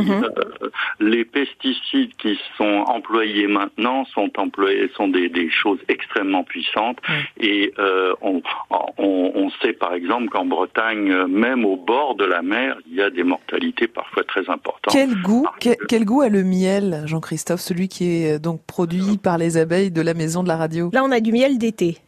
les 1.01 1.25
pesticides 1.25 2.15
qui 2.17 2.39
sont 2.57 2.85
employés 2.87 3.47
maintenant 3.47 4.05
sont 4.07 4.31
employés 4.39 4.91
sont 4.97 5.09
des, 5.09 5.29
des 5.29 5.51
choses 5.51 5.79
extrêmement 5.89 6.45
puissantes 6.45 6.99
et 7.41 7.73
on, 8.21 8.43
on, 8.71 9.33
on 9.35 9.51
sait 9.63 9.73
par 9.73 9.95
exemple 9.97 10.29
qu'en 10.29 10.45
Bretagne, 10.45 11.27
même 11.27 11.65
au 11.65 11.77
bord 11.77 12.15
de 12.15 12.25
la 12.25 12.43
mer, 12.43 12.79
il 12.87 12.95
y 12.95 13.03
a 13.03 13.11
des 13.11 13.25
mortalités 13.25 13.89
parfois 13.89 14.25
très 14.25 14.49
importantes. 14.49 14.93
Quel 14.93 15.21
goût, 15.23 15.47
quel, 15.61 16.05
goût 16.05 16.23
a 16.23 16.29
le 16.29 16.45
miel, 16.45 17.03
Jean-Christophe, 17.07 17.61
celui 17.61 17.89
qui 17.89 18.23
est 18.23 18.35
euh, 18.35 18.39
donc 18.39 18.65
produit 18.67 19.19
par 19.19 19.39
les 19.39 19.57
abeilles 19.57 19.91
de 19.91 20.03
la 20.03 20.15
maison 20.15 20.43
de 20.43 20.49
la 20.49 20.57
radio? 20.57 20.91
Là, 20.93 21.03
on 21.05 21.11
a 21.11 21.21
du 21.21 21.33
miel 21.33 21.59
d'été. 21.59 21.99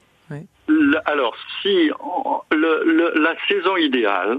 Alors, 1.07 1.35
si 1.63 1.91
le, 2.53 3.13
la 3.21 3.35
saison 3.49 3.77
idéale, 3.77 4.39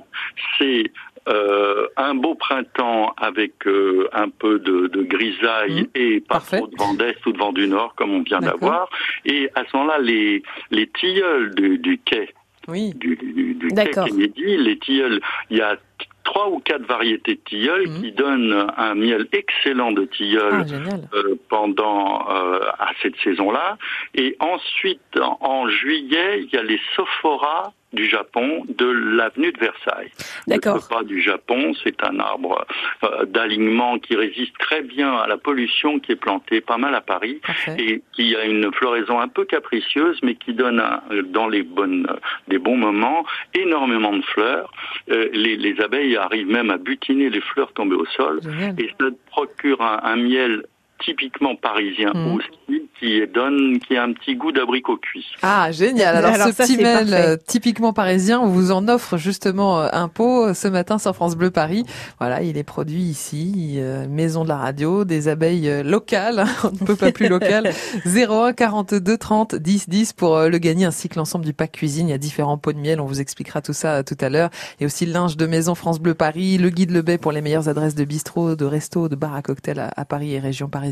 c'est 0.58 0.84
euh, 1.28 1.88
un 1.98 2.16
beau 2.16 2.36
printemps 2.36 3.14
avec 3.18 3.68
euh, 3.68 4.08
un 4.14 4.30
peu 4.30 4.60
de, 4.60 4.88
de 4.88 5.04
grisaille 5.04 5.82
mmh. 5.82 5.88
et 5.96 6.20
pas 6.22 6.40
trop 6.40 6.68
de 6.68 6.76
vent 6.78 6.94
d'est 6.94 7.24
ou 7.26 7.32
de 7.32 7.38
vent 7.38 7.52
du 7.52 7.68
nord 7.68 7.94
comme 7.96 8.12
on 8.12 8.22
vient 8.22 8.40
d'avoir. 8.40 8.90
Et 9.26 9.50
à 9.56 9.64
ce 9.66 9.78
moment-là, 9.78 10.00
les, 10.00 10.44
les 10.72 10.88
tilleuls 10.88 11.54
du, 11.56 11.78
du 11.78 12.00
quai 12.00 12.34
oui. 12.70 12.94
du, 12.96 13.16
du, 13.16 13.56
du 13.56 13.68
quai 13.70 13.92
Kennedy, 13.92 14.58
les 14.58 14.78
tilleuls, 14.80 15.22
il 15.50 15.58
y 15.58 15.62
a 15.62 15.78
trois 16.24 16.50
ou 16.50 16.60
quatre 16.60 16.86
variétés 16.86 17.36
de 17.36 17.42
tilleuls 17.42 17.88
mmh. 17.88 18.02
qui 18.02 18.12
donnent 18.12 18.68
un 18.78 18.96
miel 18.96 19.28
excellent 19.32 19.92
de 19.92 20.06
tilleul 20.06 20.64
ah, 20.64 21.16
euh, 21.16 21.36
pendant 21.50 22.30
euh, 22.30 22.60
à 22.78 22.92
cette 23.02 23.16
saison-là. 23.24 23.78
Et 24.14 24.38
ensuite, 24.40 25.20
en, 25.20 25.68
juillet, 25.68 26.44
il 26.44 26.50
y 26.54 26.58
a 26.58 26.64
les 26.64 26.80
sophoras 26.96 27.74
du 27.94 28.08
Japon, 28.08 28.64
de 28.68 28.86
l'avenue 28.86 29.52
de 29.52 29.60
Versailles. 29.60 30.12
D'accord. 30.48 30.76
Le 30.76 30.96
pas 30.96 31.04
du 31.04 31.22
Japon, 31.22 31.74
c'est 31.84 32.04
un 32.04 32.20
arbre 32.20 32.66
euh, 33.04 33.26
d'alignement 33.26 33.98
qui 34.00 34.16
résiste 34.16 34.58
très 34.60 34.82
bien 34.82 35.14
à 35.14 35.28
la 35.28 35.38
pollution, 35.38 36.00
qui 36.00 36.12
est 36.12 36.16
planté 36.16 36.62
pas 36.62 36.78
mal 36.78 36.94
à 36.94 37.02
Paris 37.02 37.42
et 37.78 38.02
qui 38.14 38.36
a 38.36 38.46
une 38.46 38.72
floraison 38.74 39.20
un 39.20 39.28
peu 39.28 39.46
capricieuse, 39.46 40.20
mais 40.24 40.36
qui 40.36 40.54
donne 40.54 40.84
dans 41.26 41.48
les 41.48 41.64
bonnes, 41.64 42.08
des 42.48 42.60
bons 42.60 42.78
moments 42.78 43.26
énormément 43.54 44.16
de 44.16 44.22
fleurs. 44.22 44.72
Euh, 45.10 45.30
les, 45.34 45.58
les, 45.58 45.80
abeilles 45.82 46.18
arrivent 46.18 46.50
même 46.50 46.70
à 46.70 46.78
butiner 46.78 47.30
les 47.30 47.42
fleurs 47.42 47.72
tombées 47.74 47.96
au 47.96 48.06
sol 48.06 48.40
et 48.78 48.90
ça 49.00 49.08
procure 49.32 49.82
un 49.82 50.16
miel 50.16 50.64
typiquement 51.04 51.56
parisien 51.56 52.12
mmh. 52.14 52.34
aussi, 52.34 52.90
qui 53.00 53.22
donne, 53.34 53.80
qui 53.80 53.96
a 53.96 54.04
un 54.04 54.14
petit 54.14 54.36
goût 54.36 54.52
d'abricot 54.52 54.98
cuit. 54.98 55.26
Ah, 55.42 55.72
génial. 55.72 56.16
Alors, 56.16 56.36
ce 56.36 56.56
petit 56.56 56.78
mail 56.78 57.14
euh, 57.14 57.38
typiquement 57.48 57.94
parisien, 57.94 58.40
on 58.40 58.48
vous 58.48 58.72
en 58.72 58.88
offre 58.88 59.18
justement 59.18 59.80
euh, 59.80 59.88
un 59.94 60.08
pot 60.08 60.48
euh, 60.48 60.54
ce 60.54 60.68
matin 60.68 60.98
sur 60.98 61.16
France 61.16 61.36
Bleu 61.36 61.52
Paris. 61.52 61.86
Voilà, 62.20 62.42
il 62.42 62.58
est 62.58 62.64
produit 62.64 63.02
ici, 63.02 63.80
maison 64.10 64.44
de 64.44 64.50
la 64.50 64.58
radio, 64.58 65.06
des 65.06 65.28
abeilles 65.28 65.84
locales, 65.84 66.46
on 66.64 66.72
ne 66.72 66.86
peut 66.86 66.96
pas 66.96 67.12
plus 67.12 67.30
local. 67.30 67.72
01 68.06 68.54
42 68.54 69.18
30 69.18 69.56
10 69.56 69.90
10 69.90 70.14
pour 70.14 70.40
le 70.40 70.58
gagner, 70.58 70.86
ainsi 70.86 71.10
que 71.10 71.16
l'ensemble 71.16 71.46
du 71.46 71.54
pack 71.54 71.72
cuisine. 71.72 72.10
Il 72.10 72.12
y 72.12 72.16
a 72.16 72.18
différents 72.18 72.58
pots 72.58 72.74
de 72.74 72.80
miel, 72.80 73.00
on 73.00 73.06
vous 73.06 73.22
expliquera 73.22 73.62
tout 73.62 73.74
ça 73.74 74.04
tout 74.04 74.18
à 74.20 74.30
l'heure. 74.30 74.50
Et 74.80 74.86
aussi 74.86 75.06
le 75.06 75.14
linge 75.14 75.38
de 75.38 75.46
maison 75.46 75.76
France 75.76 76.00
Bleu 76.00 76.14
Paris, 76.14 76.58
le 76.58 76.70
guide 76.70 76.92
Le 76.92 77.02
Bay 77.02 77.18
pour 77.18 77.32
les 77.32 77.42
meilleures 77.42 77.70
adresses 77.70 77.96
de 77.96 78.04
bistrot, 78.04 78.56
de 78.56 78.66
resto, 78.66 79.08
de 79.08 79.16
bar 79.16 79.36
à 79.36 79.42
cocktail 79.42 79.80
à, 79.80 79.92
à 79.96 80.06
Paris 80.06 80.34
et 80.34 80.40
région 80.40 80.68
parisienne. 80.68 80.89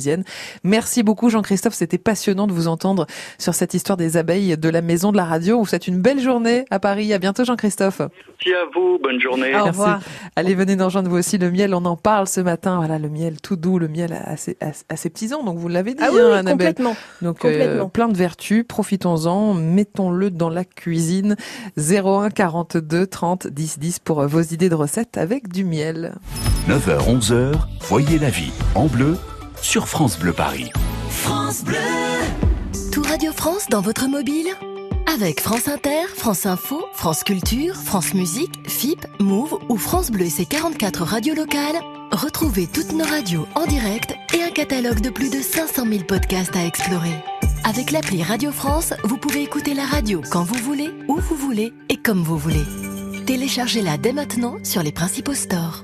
Merci 0.64 1.04
beaucoup 1.04 1.30
Jean-Christophe, 1.30 1.74
c'était 1.74 1.98
passionnant 1.98 2.48
de 2.48 2.54
vous 2.54 2.68
entendre 2.68 3.08
sur 3.38 3.54
cette 3.54 3.74
histoire 3.74 3.98
des 3.98 4.18
abeilles 4.18 4.58
de 4.58 4.70
la 4.70 4.82
maison 4.82 5.12
de 5.12 5.18
la 5.18 5.26
radio. 5.26 5.60
Vous 5.60 5.66
souhaite 5.66 5.88
une 5.88 6.02
belle 6.02 6.20
journée 6.20 6.66
à 6.70 6.80
Paris. 6.80 7.14
À 7.14 7.20
bientôt 7.20 7.44
Jean-Christophe. 7.44 8.00
Merci 8.00 8.54
à 8.54 8.66
vous, 8.74 9.00
bonne 9.02 9.20
journée. 9.20 9.56
Au 9.56 9.66
revoir. 9.66 10.00
Allez, 10.36 10.56
venez 10.56 10.76
nous 10.76 10.86
rejoindre 10.86 11.10
vous 11.10 11.18
aussi. 11.18 11.38
Le 11.38 11.52
miel, 11.52 11.74
on 11.74 11.86
en 11.86 11.96
parle 11.96 12.28
ce 12.28 12.42
matin. 12.42 12.78
Voilà, 12.78 13.00
le 13.00 13.10
miel 13.10 13.42
tout 13.42 13.56
doux, 13.56 13.80
le 13.80 13.88
miel 13.88 14.14
à 14.14 14.38
ses, 14.38 14.56
petits 15.10 15.34
ans. 15.34 15.44
Donc 15.44 15.58
vous 15.58 15.68
l'avez 15.68 15.94
dit, 15.94 16.04
ah 16.04 16.10
oui, 16.12 16.20
hein, 16.22 16.44
Complètement. 16.44 16.96
Donc 17.22 17.44
euh, 17.46 17.86
plein 17.86 18.08
de 18.08 18.18
vertus. 18.18 18.64
Profitons-en, 18.68 19.54
mettons-le 19.54 20.32
dans 20.32 20.50
la 20.50 20.66
cuisine. 20.66 21.36
01 21.78 22.30
42 22.30 23.08
30 23.08 23.48
10 23.48 23.80
10 23.80 24.00
pour 24.00 24.26
vos 24.28 24.42
idées 24.42 24.70
de 24.70 24.76
recettes 24.76 25.18
avec 25.18 25.48
du 25.50 25.64
miel. 25.64 26.16
9h 26.68 27.20
11h, 27.20 27.54
voyez 27.82 28.20
la 28.20 28.30
vie 28.30 28.52
en 28.76 28.88
bleu 28.88 29.16
sur 29.68 29.90
France 29.90 30.18
Bleu 30.18 30.32
Paris. 30.32 30.72
France 31.10 31.62
Bleu 31.62 31.76
Tout 32.94 33.02
Radio 33.02 33.34
France 33.34 33.66
dans 33.70 33.82
votre 33.82 34.08
mobile 34.08 34.48
avec 35.14 35.42
France 35.42 35.68
Inter, 35.68 36.08
France 36.16 36.46
Info, 36.46 36.86
France 36.94 37.26
Culture, 37.26 37.76
France 37.76 38.14
Musique, 38.14 38.62
FIP, 38.66 39.06
Move 39.20 39.60
ou 39.68 39.76
France 39.76 40.10
Bleu 40.10 40.26
et 40.26 40.30
ses 40.30 40.46
44 40.46 41.04
radios 41.04 41.36
locales, 41.36 41.82
retrouvez 42.14 42.66
toutes 42.66 42.94
nos 42.94 43.04
radios 43.04 43.46
en 43.56 43.66
direct 43.66 44.16
et 44.34 44.42
un 44.42 44.52
catalogue 44.52 45.02
de 45.02 45.10
plus 45.10 45.30
de 45.30 45.42
500 45.42 45.86
000 45.86 46.04
podcasts 46.06 46.56
à 46.56 46.66
explorer. 46.66 47.22
Avec 47.66 47.92
l'appli 47.92 48.24
Radio 48.24 48.54
France, 48.54 48.94
vous 49.04 49.18
pouvez 49.18 49.44
écouter 49.44 49.74
la 49.74 49.86
radio 49.86 50.22
quand 50.32 50.44
vous 50.44 50.64
voulez, 50.64 50.92
où 51.10 51.18
vous 51.18 51.36
voulez 51.36 51.74
et 51.90 51.98
comme 51.98 52.24
vous 52.24 52.38
voulez. 52.38 52.64
Téléchargez-la 53.26 53.98
dès 53.98 54.14
maintenant 54.14 54.58
sur 54.64 54.82
les 54.82 54.94
principaux 54.94 55.34
stores. 55.34 55.84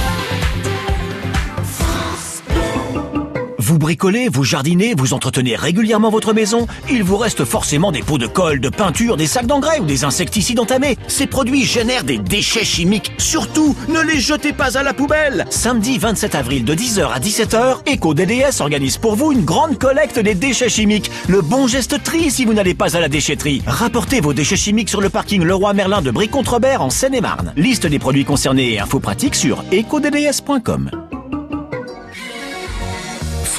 Vous 3.71 3.79
bricolez, 3.79 4.27
vous 4.27 4.43
jardinez, 4.43 4.95
vous 4.97 5.13
entretenez 5.13 5.55
régulièrement 5.55 6.09
votre 6.09 6.33
maison 6.33 6.67
Il 6.89 7.03
vous 7.03 7.15
reste 7.15 7.45
forcément 7.45 7.93
des 7.93 8.01
pots 8.01 8.17
de 8.17 8.27
colle, 8.27 8.59
de 8.59 8.67
peinture, 8.67 9.15
des 9.15 9.27
sacs 9.27 9.45
d'engrais 9.45 9.79
ou 9.79 9.85
des 9.85 10.03
insecticides 10.03 10.59
entamés. 10.59 10.97
Ces 11.07 11.25
produits 11.25 11.63
génèrent 11.63 12.03
des 12.03 12.17
déchets 12.17 12.65
chimiques. 12.65 13.13
Surtout, 13.17 13.73
ne 13.87 14.01
les 14.01 14.19
jetez 14.19 14.51
pas 14.51 14.77
à 14.77 14.83
la 14.83 14.93
poubelle 14.93 15.45
Samedi 15.49 15.97
27 15.99 16.35
avril 16.35 16.65
de 16.65 16.75
10h 16.75 17.13
à 17.13 17.19
17h, 17.21 17.95
EcoDDS 17.95 18.59
organise 18.59 18.97
pour 18.97 19.15
vous 19.15 19.31
une 19.31 19.45
grande 19.45 19.77
collecte 19.77 20.19
des 20.19 20.35
déchets 20.35 20.67
chimiques. 20.67 21.09
Le 21.29 21.39
bon 21.39 21.65
geste 21.65 22.03
tri 22.03 22.29
si 22.29 22.43
vous 22.43 22.53
n'allez 22.53 22.73
pas 22.73 22.97
à 22.97 22.99
la 22.99 23.07
déchetterie. 23.07 23.61
Rapportez 23.65 24.19
vos 24.19 24.33
déchets 24.33 24.57
chimiques 24.57 24.89
sur 24.89 24.99
le 24.99 25.07
parking 25.07 25.45
Leroy 25.45 25.71
Merlin 25.71 26.01
de 26.01 26.11
Brie-Contrebert 26.11 26.81
en 26.81 26.89
Seine-et-Marne. 26.89 27.53
Liste 27.55 27.87
des 27.87 27.99
produits 27.99 28.25
concernés 28.25 28.73
et 28.73 28.79
infos 28.81 28.99
pratiques 28.99 29.35
sur 29.35 29.63
ecodds.com. 29.71 30.91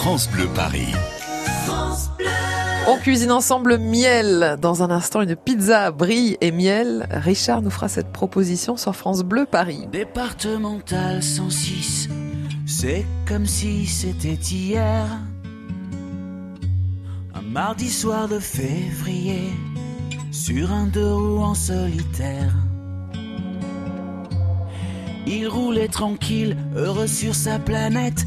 France 0.03 0.29
Bleu 0.29 0.49
Paris. 0.49 0.93
On 2.89 2.97
cuisine 2.97 3.31
ensemble 3.31 3.79
miel. 3.79 4.57
Dans 4.61 4.83
un 4.83 4.91
instant, 4.91 5.23
une 5.23 5.37
pizza 5.37 5.93
brie 5.93 6.37
et 6.41 6.51
miel. 6.51 7.07
Richard 7.13 7.63
nous 7.63 7.71
fera 7.71 7.87
cette 7.87 8.11
proposition 8.11 8.77
sur 8.77 8.97
France 8.97 9.23
Bleu 9.23 9.47
Paris. 9.49 9.87
Départemental 9.93 11.23
106, 11.23 12.09
c'est 12.67 13.07
comme 13.29 13.47
si 13.47 13.87
c'était 13.87 14.35
hier. 14.35 15.07
Un 17.33 17.43
mardi 17.43 17.89
soir 17.89 18.27
de 18.27 18.41
février, 18.41 19.53
sur 20.33 20.73
un 20.73 20.89
deux 20.89 21.15
roues 21.15 21.45
en 21.45 21.55
solitaire. 21.55 22.53
Il 25.29 25.47
roulait 25.47 25.87
tranquille, 25.87 26.57
heureux 26.75 27.07
sur 27.07 27.37
sa 27.37 27.61
planète, 27.61 28.27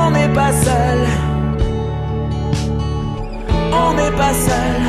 on 0.00 0.10
n'est 0.10 0.32
pas 0.32 0.52
seul. 0.52 1.00
On 3.72 3.94
n'est 3.94 4.16
pas 4.16 4.34
seul, 4.34 4.80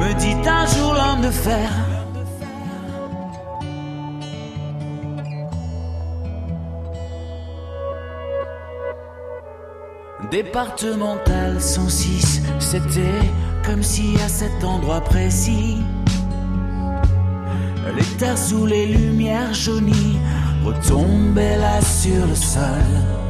me 0.00 0.12
dit 0.18 0.36
un 0.48 0.66
jour 0.66 0.94
l'homme 0.94 1.22
de 1.22 1.30
fer. 1.30 1.70
Départemental 10.30 11.60
106, 11.60 12.42
c'était 12.58 13.00
comme 13.66 13.82
si 13.82 14.16
à 14.24 14.28
cet 14.28 14.64
endroit 14.64 15.02
précis, 15.02 15.78
les 17.96 18.16
terres 18.18 18.38
sous 18.38 18.66
les 18.66 18.86
lumières 18.86 19.52
jaunies 19.52 20.18
retombaient 20.64 21.58
là 21.58 21.80
sur 21.82 22.26
le 22.26 22.34
sol. 22.34 23.21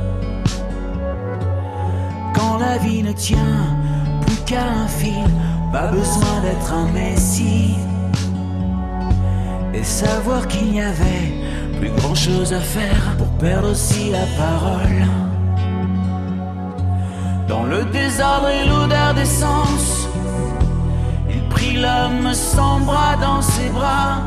La 2.64 2.78
vie 2.78 3.02
ne 3.02 3.12
tient 3.12 3.76
plus 4.24 4.36
qu'à 4.46 4.64
un 4.84 4.86
fil, 4.86 5.28
pas 5.72 5.88
besoin 5.88 6.34
d'être 6.42 6.72
un 6.72 6.86
messie. 6.92 7.74
Et 9.74 9.82
savoir 9.82 10.46
qu'il 10.46 10.70
n'y 10.70 10.80
avait 10.80 11.26
plus 11.80 11.90
grand 11.90 12.14
chose 12.14 12.52
à 12.52 12.60
faire 12.60 13.16
pour 13.18 13.26
perdre 13.38 13.70
aussi 13.70 14.10
la 14.10 14.26
parole. 14.42 15.00
Dans 17.48 17.64
le 17.64 17.84
désordre 17.86 18.48
et 18.48 18.64
l'odeur 18.68 19.14
d'essence, 19.14 20.08
il 21.28 21.42
prit 21.48 21.76
l'homme 21.84 22.32
sans 22.32 22.78
bras 22.80 23.16
dans 23.20 23.42
ses 23.42 23.70
bras, 23.70 24.18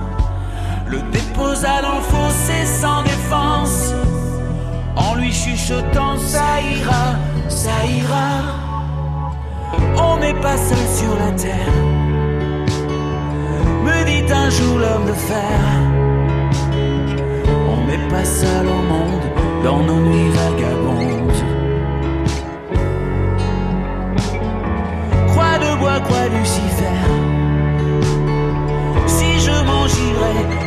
le 0.88 1.00
déposa 1.12 1.82
dans 1.82 1.96
le 2.00 2.08
fossé 2.14 2.66
sans 2.66 3.02
défense, 3.04 3.94
en 4.98 5.16
lui 5.16 5.32
chuchotant 5.32 6.18
ça 6.18 6.60
ira, 6.62 7.16
ça 7.50 7.78
ira. 7.86 8.30
On 9.98 10.18
n'est 10.18 10.40
pas 10.42 10.58
seul 10.58 10.88
sur 11.00 11.14
la 11.24 11.32
terre, 11.32 11.76
me 13.86 14.06
dit 14.06 14.32
un 14.32 14.50
jour 14.50 14.80
l'homme 14.80 15.08
de 15.08 15.14
fer. 15.14 15.60
On 17.74 17.86
n'est 17.88 18.08
pas 18.10 18.26
seul 18.26 18.66
au 18.68 18.82
monde 18.94 19.28
dans 19.64 19.82
nos 19.84 20.02
nuits 20.08 20.30
vagabondes. 20.30 21.16
quoi, 25.86 26.00
quoi, 26.00 26.28
Lucifer 26.28 27.00
Si 29.08 29.40
je 29.40 29.56
m'en 29.66 29.84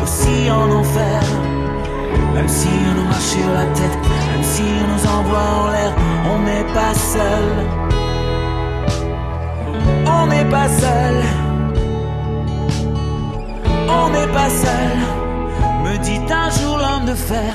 aussi 0.03 0.51
en 0.51 0.71
enfer, 0.71 1.23
même 2.35 2.49
si 2.49 2.69
on 2.97 3.05
marche 3.09 3.31
sur 3.37 3.51
la 3.53 3.67
tête, 3.79 4.08
même 4.39 4.47
si 4.47 4.63
on 4.63 4.87
nous 4.93 5.07
envoie 5.19 5.47
en 5.61 5.71
l'air, 5.71 5.93
on 6.33 6.39
n'est 6.41 6.73
pas 6.73 6.95
seul. 6.95 7.49
On 10.07 10.27
n'est 10.27 10.45
pas 10.45 10.69
seul. 10.69 11.17
On 13.89 14.11
n'est 14.11 14.33
pas 14.33 14.51
seul, 14.51 14.99
me 15.85 15.99
dit 16.05 16.21
un 16.33 16.51
jour 16.51 16.79
l'homme 16.79 17.07
de 17.07 17.15
fer. 17.15 17.55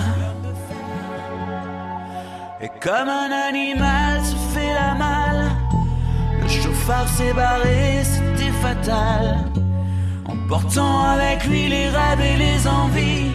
Et 2.61 2.69
comme 2.81 3.09
un 3.09 3.29
animal 3.49 4.19
se 4.21 4.35
fait 4.53 4.73
la 4.73 4.95
malle 4.95 5.51
phare 6.87 7.07
s'est 7.07 7.33
barré, 7.33 8.03
c'était 8.03 8.51
fatal. 8.61 9.45
Emportant 10.27 11.03
avec 11.03 11.45
lui 11.45 11.69
les 11.69 11.87
rêves 11.87 12.21
et 12.21 12.37
les 12.37 12.67
envies 12.67 13.31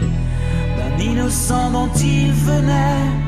d'un 0.77 1.03
innocent 1.03 1.71
dont 1.71 1.91
il 1.95 2.33
venait 2.33 3.28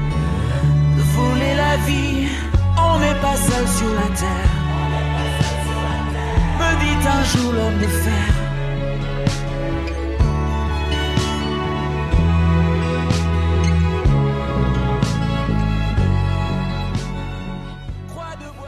la 1.56 1.76
vie. 1.86 2.28
On 2.76 2.98
n'est 2.98 3.20
pas 3.20 3.36
seul 3.36 3.66
sur 3.68 3.92
la 3.94 4.08
terre. 4.16 4.50
Me 6.58 6.70
dit 6.80 7.08
un 7.08 7.24
jour 7.24 7.52
l'homme 7.52 7.78
de 7.78 7.86
fer. 7.86 8.40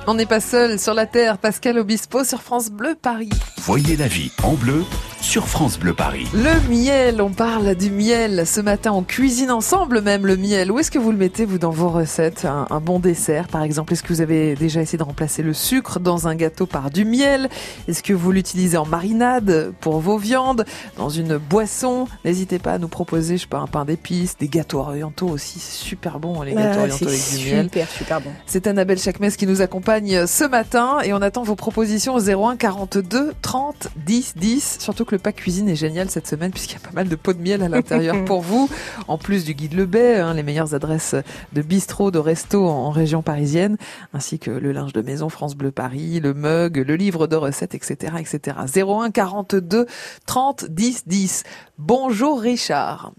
On 0.08 0.14
n'est 0.14 0.26
pas 0.26 0.40
seul 0.40 0.80
sur 0.80 0.94
la 0.94 1.06
Terre, 1.06 1.38
Pascal 1.38 1.78
Obispo 1.78 2.24
sur 2.24 2.42
France 2.42 2.70
Bleu 2.70 2.96
Paris. 3.00 3.30
Voyez 3.58 3.96
la 3.96 4.08
vie 4.08 4.32
en 4.42 4.54
bleu 4.54 4.82
sur 5.22 5.46
France 5.46 5.78
Bleu 5.78 5.94
Paris. 5.94 6.26
Le 6.34 6.68
miel, 6.68 7.22
on 7.22 7.30
parle 7.30 7.76
du 7.76 7.90
miel. 7.90 8.44
Ce 8.44 8.60
matin, 8.60 8.90
on 8.92 9.02
cuisine 9.02 9.52
ensemble 9.52 10.00
même 10.00 10.26
le 10.26 10.36
miel. 10.36 10.72
Où 10.72 10.80
est-ce 10.80 10.90
que 10.90 10.98
vous 10.98 11.12
le 11.12 11.16
mettez, 11.16 11.44
vous, 11.44 11.58
dans 11.58 11.70
vos 11.70 11.88
recettes? 11.88 12.44
Un, 12.44 12.80
bon 12.80 12.98
dessert, 12.98 13.46
par 13.46 13.62
exemple? 13.62 13.92
Est-ce 13.92 14.02
que 14.02 14.08
vous 14.08 14.20
avez 14.20 14.56
déjà 14.56 14.82
essayé 14.82 14.98
de 14.98 15.04
remplacer 15.04 15.42
le 15.42 15.54
sucre 15.54 16.00
dans 16.00 16.26
un 16.26 16.34
gâteau 16.34 16.66
par 16.66 16.90
du 16.90 17.04
miel? 17.04 17.48
Est-ce 17.86 18.02
que 18.02 18.12
vous 18.12 18.32
l'utilisez 18.32 18.76
en 18.76 18.84
marinade 18.84 19.72
pour 19.80 20.00
vos 20.00 20.18
viandes? 20.18 20.64
Dans 20.96 21.08
une 21.08 21.38
boisson? 21.38 22.08
N'hésitez 22.24 22.58
pas 22.58 22.72
à 22.72 22.78
nous 22.78 22.88
proposer, 22.88 23.36
je 23.36 23.42
sais 23.42 23.48
pas, 23.48 23.60
un 23.60 23.68
pain 23.68 23.84
d'épices, 23.84 24.36
des 24.36 24.48
gâteaux 24.48 24.80
orientaux 24.80 25.28
aussi. 25.28 25.60
C'est 25.60 25.84
super 25.84 26.18
bon, 26.18 26.42
les 26.42 26.52
gâteaux 26.52 26.80
orientaux 26.80 27.06
avec 27.06 27.38
du 27.38 27.44
miel. 27.46 27.64
Super, 27.66 27.88
super 27.88 28.20
bon. 28.20 28.30
C'est 28.46 28.66
Annabelle 28.66 28.98
Chakmes 28.98 29.30
qui 29.30 29.46
nous 29.46 29.62
accompagne 29.62 30.26
ce 30.26 30.44
matin 30.44 30.98
et 31.04 31.12
on 31.12 31.22
attend 31.22 31.44
vos 31.44 31.56
propositions 31.56 32.14
au 32.14 32.20
01 32.20 32.56
42 32.56 33.34
30 33.40 33.88
10 34.04 34.34
10. 34.36 34.76
Surtout 34.80 35.04
que 35.04 35.11
le 35.12 35.18
pack 35.18 35.36
cuisine 35.36 35.68
est 35.68 35.76
génial 35.76 36.10
cette 36.10 36.26
semaine 36.26 36.50
puisqu'il 36.50 36.74
y 36.74 36.84
a 36.84 36.88
pas 36.88 36.94
mal 36.94 37.08
de 37.08 37.14
pots 37.14 37.34
de 37.34 37.40
miel 37.40 37.62
à 37.62 37.68
l'intérieur 37.68 38.24
pour 38.24 38.40
vous. 38.40 38.68
En 39.06 39.18
plus 39.18 39.44
du 39.44 39.54
guide 39.54 39.74
Le 39.74 39.86
Bay, 39.86 40.18
hein, 40.18 40.34
les 40.34 40.42
meilleures 40.42 40.74
adresses 40.74 41.14
de 41.52 41.62
bistrot, 41.62 42.10
de 42.10 42.18
resto 42.18 42.66
en, 42.66 42.90
région 42.90 43.22
parisienne, 43.22 43.76
ainsi 44.12 44.38
que 44.38 44.50
le 44.50 44.72
linge 44.72 44.92
de 44.92 45.02
maison 45.02 45.28
France 45.28 45.54
Bleu 45.54 45.70
Paris, 45.70 46.18
le 46.20 46.34
mug, 46.34 46.84
le 46.84 46.96
livre 46.96 47.26
de 47.26 47.36
recettes, 47.36 47.74
etc., 47.74 48.14
etc. 48.18 48.56
01 48.74 49.10
42 49.10 49.86
30 50.26 50.64
10 50.70 51.06
10. 51.06 51.44
Bonjour 51.78 52.40
Richard. 52.40 53.12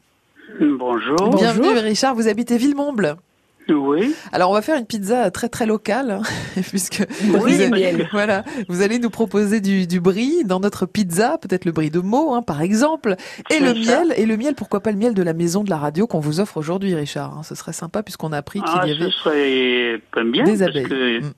Bonjour. 0.59 1.29
Bienvenue 1.35 1.77
Richard, 1.79 2.15
vous 2.15 2.27
habitez 2.27 2.57
Villemomble. 2.57 3.17
Oui. 3.69 4.15
Alors 4.31 4.51
on 4.51 4.53
va 4.53 4.61
faire 4.61 4.77
une 4.77 4.85
pizza 4.85 5.31
très 5.31 5.49
très 5.49 5.65
locale, 5.65 6.11
hein, 6.11 6.21
puisque 6.69 7.05
vous, 7.21 7.45
allez, 7.45 8.07
voilà, 8.11 8.43
vous 8.67 8.81
allez 8.81 8.99
nous 8.99 9.09
proposer 9.09 9.61
du, 9.61 9.87
du 9.87 9.99
brie 9.99 10.43
dans 10.43 10.59
notre 10.59 10.85
pizza, 10.85 11.37
peut-être 11.37 11.65
le 11.65 11.71
brie 11.71 11.89
de 11.89 11.99
Meaux, 11.99 12.33
hein, 12.33 12.41
par 12.41 12.61
exemple, 12.61 13.15
et 13.49 13.59
le 13.59 13.73
miel. 13.73 14.13
Et 14.17 14.25
le 14.25 14.37
miel, 14.37 14.55
pourquoi 14.55 14.81
pas 14.81 14.91
le 14.91 14.97
miel 14.97 15.13
de 15.13 15.23
la 15.23 15.33
maison 15.33 15.63
de 15.63 15.69
la 15.69 15.77
radio 15.77 16.07
qu'on 16.07 16.19
vous 16.19 16.39
offre 16.39 16.57
aujourd'hui, 16.57 16.95
Richard 16.95 17.37
hein. 17.37 17.43
Ce 17.43 17.55
serait 17.55 17.73
sympa 17.73 18.03
puisqu'on 18.03 18.31
a 18.31 18.37
appris 18.37 18.59
qu'il 18.59 18.69
ah, 18.73 18.87
y 18.87 18.91
avait 18.91 19.05
ce 19.05 19.11
serait 19.11 20.01
bien, 20.25 20.43
des 20.43 20.63
abeilles. 20.63 21.21
Mm. 21.21 21.31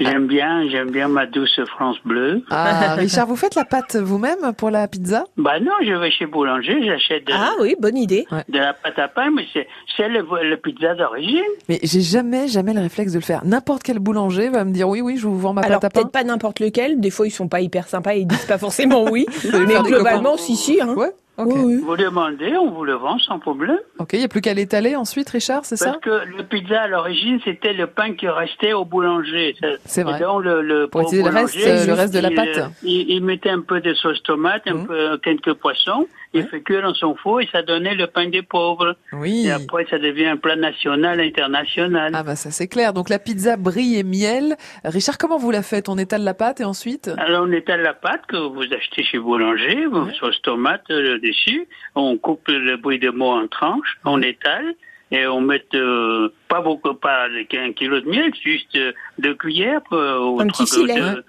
J'aime 0.00 0.26
bien, 0.26 0.68
j'aime 0.70 0.90
bien 0.90 1.08
ma 1.08 1.26
douce 1.26 1.60
France 1.66 1.98
bleue. 2.04 2.42
Ah, 2.50 2.94
Richard, 2.98 3.26
vous 3.26 3.36
faites 3.36 3.54
la 3.54 3.64
pâte 3.64 3.96
vous-même 3.96 4.52
pour 4.56 4.70
la 4.70 4.88
pizza? 4.88 5.24
Bah 5.36 5.60
non, 5.60 5.72
je 5.82 5.92
vais 5.92 6.10
chez 6.10 6.26
boulanger, 6.26 6.82
j'achète 6.84 7.26
de, 7.26 7.32
ah 7.34 7.52
oui, 7.60 7.76
bonne 7.78 7.96
idée. 7.96 8.26
de 8.48 8.58
la 8.58 8.72
pâte 8.72 8.98
à 8.98 9.08
pain, 9.08 9.30
mais 9.30 9.44
c'est 9.52 10.08
le, 10.08 10.26
le, 10.42 10.56
pizza 10.56 10.94
d'origine. 10.94 11.44
Mais 11.68 11.78
j'ai 11.82 12.00
jamais, 12.00 12.48
jamais 12.48 12.72
le 12.72 12.80
réflexe 12.80 13.12
de 13.12 13.18
le 13.18 13.24
faire. 13.24 13.44
N'importe 13.44 13.82
quel 13.82 13.98
boulanger 13.98 14.48
va 14.48 14.64
me 14.64 14.72
dire 14.72 14.88
oui, 14.88 15.02
oui, 15.02 15.16
je 15.18 15.26
vous 15.26 15.38
vends 15.38 15.52
ma 15.52 15.62
pâte 15.62 15.72
à 15.72 15.80
pain. 15.80 15.88
peut-être 15.90 16.12
pas 16.12 16.24
n'importe 16.24 16.60
lequel. 16.60 17.00
Des 17.00 17.10
fois, 17.10 17.26
ils 17.26 17.30
sont 17.30 17.48
pas 17.48 17.60
hyper 17.60 17.86
sympas 17.86 18.14
et 18.14 18.20
ils 18.20 18.26
disent 18.26 18.46
pas 18.46 18.58
forcément 18.58 19.04
oui. 19.10 19.26
mais 19.52 19.80
globalement, 19.82 20.36
si, 20.36 20.56
si. 20.56 20.80
Hein. 20.80 20.94
Ouais. 20.94 21.12
Vous 21.44 21.96
demandez, 21.96 22.56
on 22.56 22.70
vous 22.70 22.84
le 22.84 22.94
vend 22.94 23.18
sans 23.18 23.38
problème. 23.38 23.78
Ok, 23.98 24.10
il 24.12 24.18
n'y 24.18 24.24
a 24.24 24.28
plus 24.28 24.40
qu'à 24.40 24.54
l'étaler 24.54 24.96
ensuite, 24.96 25.28
Richard, 25.30 25.64
c'est 25.64 25.76
ça? 25.76 25.92
Parce 25.92 25.98
que 26.00 26.36
le 26.36 26.44
pizza, 26.44 26.82
à 26.82 26.88
l'origine, 26.88 27.40
c'était 27.44 27.72
le 27.72 27.86
pain 27.86 28.14
qui 28.14 28.28
restait 28.28 28.72
au 28.72 28.84
boulanger. 28.84 29.54
C'est 29.84 30.02
vrai. 30.02 30.20
Donc, 30.20 30.44
le, 30.44 30.62
le, 30.62 30.88
Pour 30.88 31.02
utiliser 31.02 31.28
le 31.28 31.34
reste, 31.34 31.56
le 31.56 31.92
reste 31.92 32.14
de 32.14 32.20
la 32.20 32.30
pâte. 32.30 32.70
Il, 32.82 33.10
il, 33.10 33.24
mettait 33.24 33.50
un 33.50 33.60
peu 33.60 33.80
de 33.80 33.94
sauce 33.94 34.22
tomate, 34.22 34.62
un 34.66 34.74
mmh. 34.74 34.86
peu, 34.86 35.18
quelques 35.18 35.54
poissons, 35.54 36.06
il 36.32 36.46
fait 36.46 36.60
cuire 36.60 36.82
dans 36.82 36.94
son 36.94 37.16
four 37.16 37.40
et 37.40 37.48
ça 37.50 37.62
donnait 37.62 37.94
le 37.94 38.06
pain 38.06 38.28
des 38.28 38.42
pauvres. 38.42 38.96
Oui. 39.12 39.46
Et 39.46 39.50
après, 39.50 39.86
ça 39.90 39.98
devient 39.98 40.26
un 40.26 40.36
plat 40.36 40.56
national, 40.56 41.20
international. 41.20 42.12
Ah 42.14 42.22
bah 42.22 42.36
ça 42.36 42.50
c'est 42.50 42.68
clair. 42.68 42.92
Donc 42.92 43.08
la 43.08 43.18
pizza 43.18 43.56
brie 43.56 43.96
et 43.96 44.04
miel. 44.04 44.56
Richard, 44.84 45.18
comment 45.18 45.38
vous 45.38 45.50
la 45.50 45.62
faites? 45.62 45.88
On 45.88 45.98
étale 45.98 46.22
la 46.22 46.34
pâte 46.34 46.60
et 46.60 46.64
ensuite? 46.64 47.10
Alors 47.18 47.46
on 47.48 47.52
étale 47.52 47.82
la 47.82 47.94
pâte 47.94 48.26
que 48.26 48.36
vous 48.36 48.62
achetez 48.72 49.02
chez 49.02 49.18
boulanger, 49.18 49.86
ouais. 49.86 50.12
sauce 50.18 50.40
tomate 50.42 50.88
euh, 50.90 51.18
dessus. 51.20 51.66
On 51.94 52.16
coupe 52.16 52.46
le 52.48 52.76
brie 52.76 52.98
de 52.98 53.10
mots 53.10 53.32
en 53.32 53.48
tranches, 53.48 53.98
on 54.04 54.22
étale 54.22 54.74
et 55.10 55.26
on 55.26 55.40
met 55.40 55.64
euh, 55.74 56.28
pas 56.48 56.60
beaucoup, 56.60 56.94
pas 56.94 57.26
un 57.54 57.72
kilo 57.72 58.00
de 58.00 58.08
miel, 58.08 58.32
juste 58.40 58.76
euh, 58.76 58.92
deux 59.18 59.34
cuillères 59.34 59.80
euh, 59.92 60.20
ou 60.20 60.40
un 60.40 60.46
petit 60.46 60.66
filet. 60.66 61.00
De, 61.00 61.24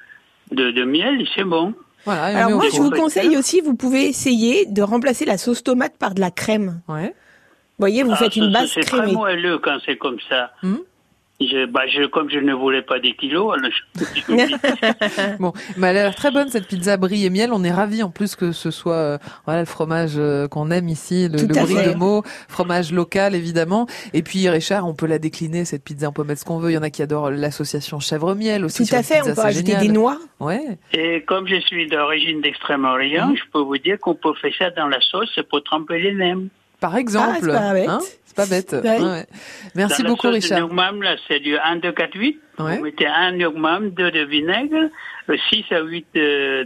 de, 0.51 0.71
de 0.71 0.83
miel, 0.83 1.27
c'est 1.35 1.43
bon. 1.43 1.73
Voilà, 2.05 2.23
Alors 2.23 2.59
moi, 2.59 2.69
je 2.73 2.81
vous 2.81 2.91
conseille 2.91 3.37
aussi, 3.37 3.61
vous 3.61 3.75
pouvez 3.75 4.05
essayer 4.07 4.65
de 4.65 4.81
remplacer 4.81 5.25
la 5.25 5.37
sauce 5.37 5.63
tomate 5.63 5.97
par 5.97 6.13
de 6.13 6.19
la 6.19 6.31
crème. 6.31 6.81
Ouais. 6.87 7.07
Vous 7.07 7.87
voyez, 7.87 8.03
vous 8.03 8.11
ah, 8.13 8.17
faites 8.17 8.35
une 8.35 8.51
base 8.51 8.71
crémée. 8.71 8.85
C'est 8.85 8.97
très 8.97 9.11
moelleux 9.11 9.59
quand 9.59 9.77
c'est 9.85 9.97
comme 9.97 10.17
ça. 10.29 10.51
Hmm 10.63 10.77
je, 11.41 11.65
bah, 11.65 11.81
je, 11.87 12.05
comme 12.05 12.29
je 12.29 12.39
ne 12.39 12.53
voulais 12.53 12.81
pas 12.81 12.99
des 12.99 13.13
kilos, 13.13 13.53
alors 13.57 13.71
je... 13.71 15.37
bon, 15.39 15.53
mais 15.77 15.87
elle 15.87 15.97
a 15.97 16.03
l'air 16.03 16.15
très 16.15 16.31
bonne 16.31 16.49
cette 16.49 16.67
pizza 16.67 16.97
brie 16.97 17.25
et 17.25 17.29
miel. 17.29 17.51
On 17.53 17.63
est 17.63 17.71
ravis 17.71 18.03
en 18.03 18.09
plus 18.09 18.35
que 18.35 18.51
ce 18.51 18.71
soit 18.71 18.93
euh, 18.93 19.17
voilà 19.45 19.61
le 19.61 19.65
fromage 19.65 20.13
euh, 20.17 20.47
qu'on 20.47 20.71
aime 20.71 20.87
ici, 20.87 21.27
le, 21.27 21.39
le 21.39 21.47
brie 21.47 21.75
fait. 21.75 21.93
de 21.93 21.97
Meaux, 21.97 22.23
fromage 22.47 22.91
local 22.91 23.35
évidemment. 23.35 23.87
Et 24.13 24.21
puis 24.21 24.47
Richard, 24.49 24.87
on 24.87 24.93
peut 24.93 25.07
la 25.07 25.19
décliner 25.19 25.65
cette 25.65 25.83
pizza, 25.83 26.09
on 26.09 26.13
peut 26.13 26.23
mettre 26.23 26.41
ce 26.41 26.45
qu'on 26.45 26.59
veut. 26.59 26.71
Il 26.71 26.75
y 26.75 26.77
en 26.77 26.83
a 26.83 26.89
qui 26.89 27.01
adorent 27.01 27.31
l'association 27.31 27.99
chèvre 27.99 28.35
miel 28.35 28.63
aussi. 28.63 28.85
Tout 28.85 28.95
à 28.95 29.03
fait, 29.03 29.19
pizza, 29.19 29.31
on 29.31 29.35
peut 29.35 29.41
ajouter 29.41 29.75
des 29.77 29.89
noix. 29.89 30.17
Ouais. 30.39 30.77
Et 30.93 31.23
comme 31.23 31.47
je 31.47 31.59
suis 31.61 31.87
d'origine 31.87 32.41
d'Extrême-Orient, 32.41 33.29
mmh. 33.29 33.37
je 33.37 33.43
peux 33.51 33.61
vous 33.61 33.77
dire 33.77 33.99
qu'on 33.99 34.15
peut 34.15 34.33
faire 34.35 34.53
ça 34.57 34.69
dans 34.71 34.87
la 34.87 35.01
sauce 35.01 35.39
pour 35.49 35.63
tremper 35.63 35.99
les 35.99 36.13
nems. 36.13 36.49
Par 36.81 36.97
exemple. 36.97 37.29
Ah, 37.29 37.39
c'est 37.39 37.47
pas 37.47 37.73
bête. 37.73 37.89
Hein 37.89 37.99
pas 38.35 38.45
bête. 38.45 38.73
Ouais. 38.73 38.99
Ouais. 38.99 39.25
Merci 39.75 40.03
Dans 40.03 40.09
beaucoup, 40.09 40.27
la 40.27 40.33
Richard. 40.33 40.59
Normale, 40.59 41.17
c'est 41.27 41.39
du 41.39 41.57
1, 41.57 41.77
2, 41.77 41.91
4, 41.91 42.15
8. 42.15 42.39
Vous 42.57 42.83
mettez 42.83 43.07
un 43.07 43.31
maximum, 43.31 43.89
deux 43.91 44.11
de 44.11 44.25
vinaigre, 44.25 44.89
6 45.27 45.63
à 45.71 45.81
8 45.81 46.05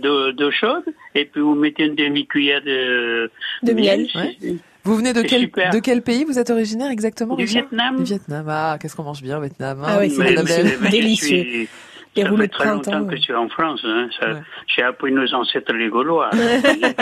d'eau 0.01 0.51
chaude, 0.51 0.83
et 1.13 1.25
puis 1.25 1.41
vous 1.41 1.55
mettez 1.55 1.85
une 1.85 1.95
demi-cuillère 1.95 2.61
de, 2.63 3.31
de, 3.63 3.73
miel. 3.73 4.07
Vous 4.83 4.95
venez 4.95 5.13
de 5.13 5.21
quel, 5.21 5.49
de 5.49 5.79
quel 5.79 6.01
pays 6.01 6.23
Vous 6.25 6.37
êtes 6.37 6.49
originaire 6.49 6.91
exactement 6.91 7.35
Du 7.35 7.45
Vietnam. 7.45 7.97
Du 7.97 8.03
Vietnam. 8.03 8.45
Ah, 8.49 8.77
qu'est-ce 8.79 8.95
qu'on 8.95 9.03
mange 9.03 9.21
bien 9.21 9.37
au 9.37 9.41
Vietnam 9.41 9.79
hein 9.83 9.87
Ah 9.87 9.97
oui, 9.99 10.11
c'est 10.11 10.89
délicieux. 10.89 11.67
Ça 12.23 12.37
fait 12.37 12.47
très 12.47 12.69
longtemps 12.69 13.05
que 13.05 13.15
je 13.15 13.21
suis 13.21 13.33
en 13.33 13.49
France. 13.49 13.81
Hein. 13.83 14.09
J'ai 14.67 14.83
appris 14.83 15.11
nos 15.11 15.33
ancêtres 15.33 15.73
les 15.73 15.89
Gaulois. 15.89 16.29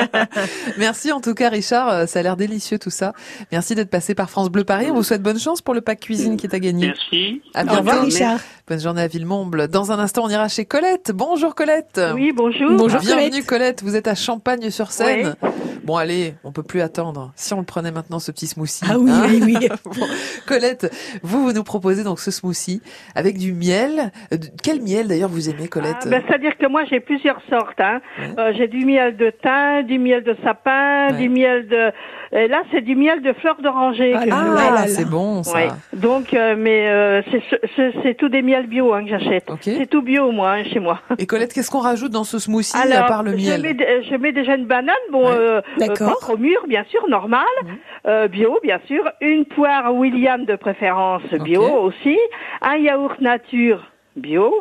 Merci 0.77 1.11
en 1.11 1.21
tout 1.21 1.33
cas, 1.33 1.49
Richard. 1.49 1.89
Euh, 1.89 2.05
ça 2.05 2.19
a 2.19 2.23
l'air 2.23 2.37
délicieux 2.37 2.79
tout 2.79 2.89
ça. 2.89 3.13
Merci 3.51 3.75
d'être 3.75 3.89
passé 3.89 4.15
par 4.15 4.29
France 4.29 4.49
Bleu 4.49 4.63
Paris. 4.63 4.87
On 4.89 4.95
vous 4.95 5.03
souhaite 5.03 5.21
bonne 5.21 5.39
chance 5.39 5.61
pour 5.61 5.73
le 5.73 5.81
pack 5.81 5.99
cuisine 5.99 6.37
qui 6.37 6.47
est 6.47 6.55
à 6.55 6.59
gagner. 6.59 6.87
Merci. 6.87 7.41
À 7.53 7.63
bientôt, 7.63 8.01
Richard. 8.01 8.39
Bonne 8.67 8.79
journée 8.79 9.01
à 9.01 9.07
Villemomble. 9.07 9.67
Dans 9.67 9.91
un 9.91 9.99
instant, 9.99 10.23
on 10.23 10.29
ira 10.29 10.47
chez 10.47 10.65
Colette. 10.65 11.11
Bonjour 11.13 11.53
Colette. 11.53 12.01
Oui, 12.15 12.31
bonjour. 12.31 12.71
Bonjour 12.77 13.01
Bienvenue 13.01 13.43
Colette. 13.43 13.83
Vous 13.83 13.95
êtes 13.95 14.07
à 14.07 14.15
Champagne-sur-Seine. 14.15 15.35
Bon, 15.83 15.97
allez, 15.97 16.35
on 16.45 16.53
peut 16.53 16.63
plus 16.63 16.79
attendre. 16.79 17.33
Si 17.35 17.53
on 17.53 17.59
le 17.59 17.65
prenait 17.65 17.91
maintenant, 17.91 18.19
ce 18.19 18.31
petit 18.31 18.47
smoothie. 18.47 18.85
Ah 18.89 18.97
oui, 18.97 19.11
hein 19.11 19.25
oui, 19.27 19.41
oui. 19.43 19.69
Colette, 20.45 20.89
vous, 21.23 21.43
vous 21.43 21.51
nous 21.51 21.63
proposez 21.65 22.05
donc 22.05 22.21
ce 22.21 22.31
smoothie 22.31 22.81
avec 23.15 23.37
du 23.37 23.51
miel. 23.51 24.13
Euh, 24.33 24.37
quel 24.63 24.81
miel 24.81 25.02
d'ailleurs 25.07 25.29
vous 25.29 25.49
aimez, 25.49 25.67
Colette 25.67 25.95
ah, 26.01 26.09
ben, 26.09 26.23
C'est-à-dire 26.27 26.57
que 26.57 26.67
moi, 26.67 26.83
j'ai 26.89 26.99
plusieurs 26.99 27.41
sortes. 27.49 27.79
Hein. 27.79 28.01
Euh, 28.37 28.53
j'ai 28.57 28.67
du 28.67 28.85
miel 28.85 29.15
de 29.17 29.29
thym, 29.29 29.83
du 29.85 29.99
miel 29.99 30.23
de 30.23 30.35
sapin, 30.43 31.11
du 31.13 31.29
miel 31.29 31.67
de... 31.67 31.91
Et 32.35 32.47
là, 32.47 32.63
c'est 32.71 32.81
du 32.81 32.95
miel 32.95 33.21
de 33.21 33.31
fleurs 33.33 33.61
d'oranger. 33.61 34.15
Ah, 34.31 34.87
c'est 34.87 35.07
bon 35.07 35.43
ça. 35.43 35.59
Donc, 35.93 36.33
euh, 36.33 36.55
mais 36.57 36.87
euh, 36.87 37.21
c'est 38.03 38.15
tout 38.17 38.29
des 38.29 38.41
miels 38.41 38.67
bio 38.67 38.93
hein, 38.93 39.03
que 39.03 39.09
j'achète. 39.09 39.49
C'est 39.61 39.89
tout 39.89 40.01
bio, 40.01 40.31
moi, 40.31 40.53
hein, 40.53 40.63
chez 40.63 40.79
moi. 40.79 40.99
Et 41.19 41.25
Colette, 41.25 41.53
qu'est-ce 41.53 41.69
qu'on 41.69 41.79
rajoute 41.79 42.11
dans 42.11 42.23
ce 42.23 42.39
smoothie 42.39 42.75
à 42.75 43.03
part 43.03 43.23
le 43.23 43.31
miel 43.31 43.57
je 43.57 43.61
mets, 43.61 44.03
je 44.09 44.15
mets 44.15 44.31
déjà 44.31 44.55
une 44.55 44.65
banane, 44.65 44.95
bon, 45.11 45.27
euh, 45.27 45.61
pas 45.77 46.15
trop 46.21 46.37
mûre, 46.37 46.65
bien 46.67 46.83
sûr, 46.89 47.07
normal, 47.07 47.45
mhm. 48.05 48.27
bio, 48.27 48.57
bien 48.63 48.79
sûr. 48.87 49.03
Une 49.21 49.45
poire 49.45 49.93
William 49.93 50.45
de 50.45 50.55
préférence, 50.55 51.23
bio 51.43 51.63
aussi. 51.63 52.17
Un 52.61 52.77
yaourt 52.77 53.19
nature 53.21 53.92
bio. 54.15 54.53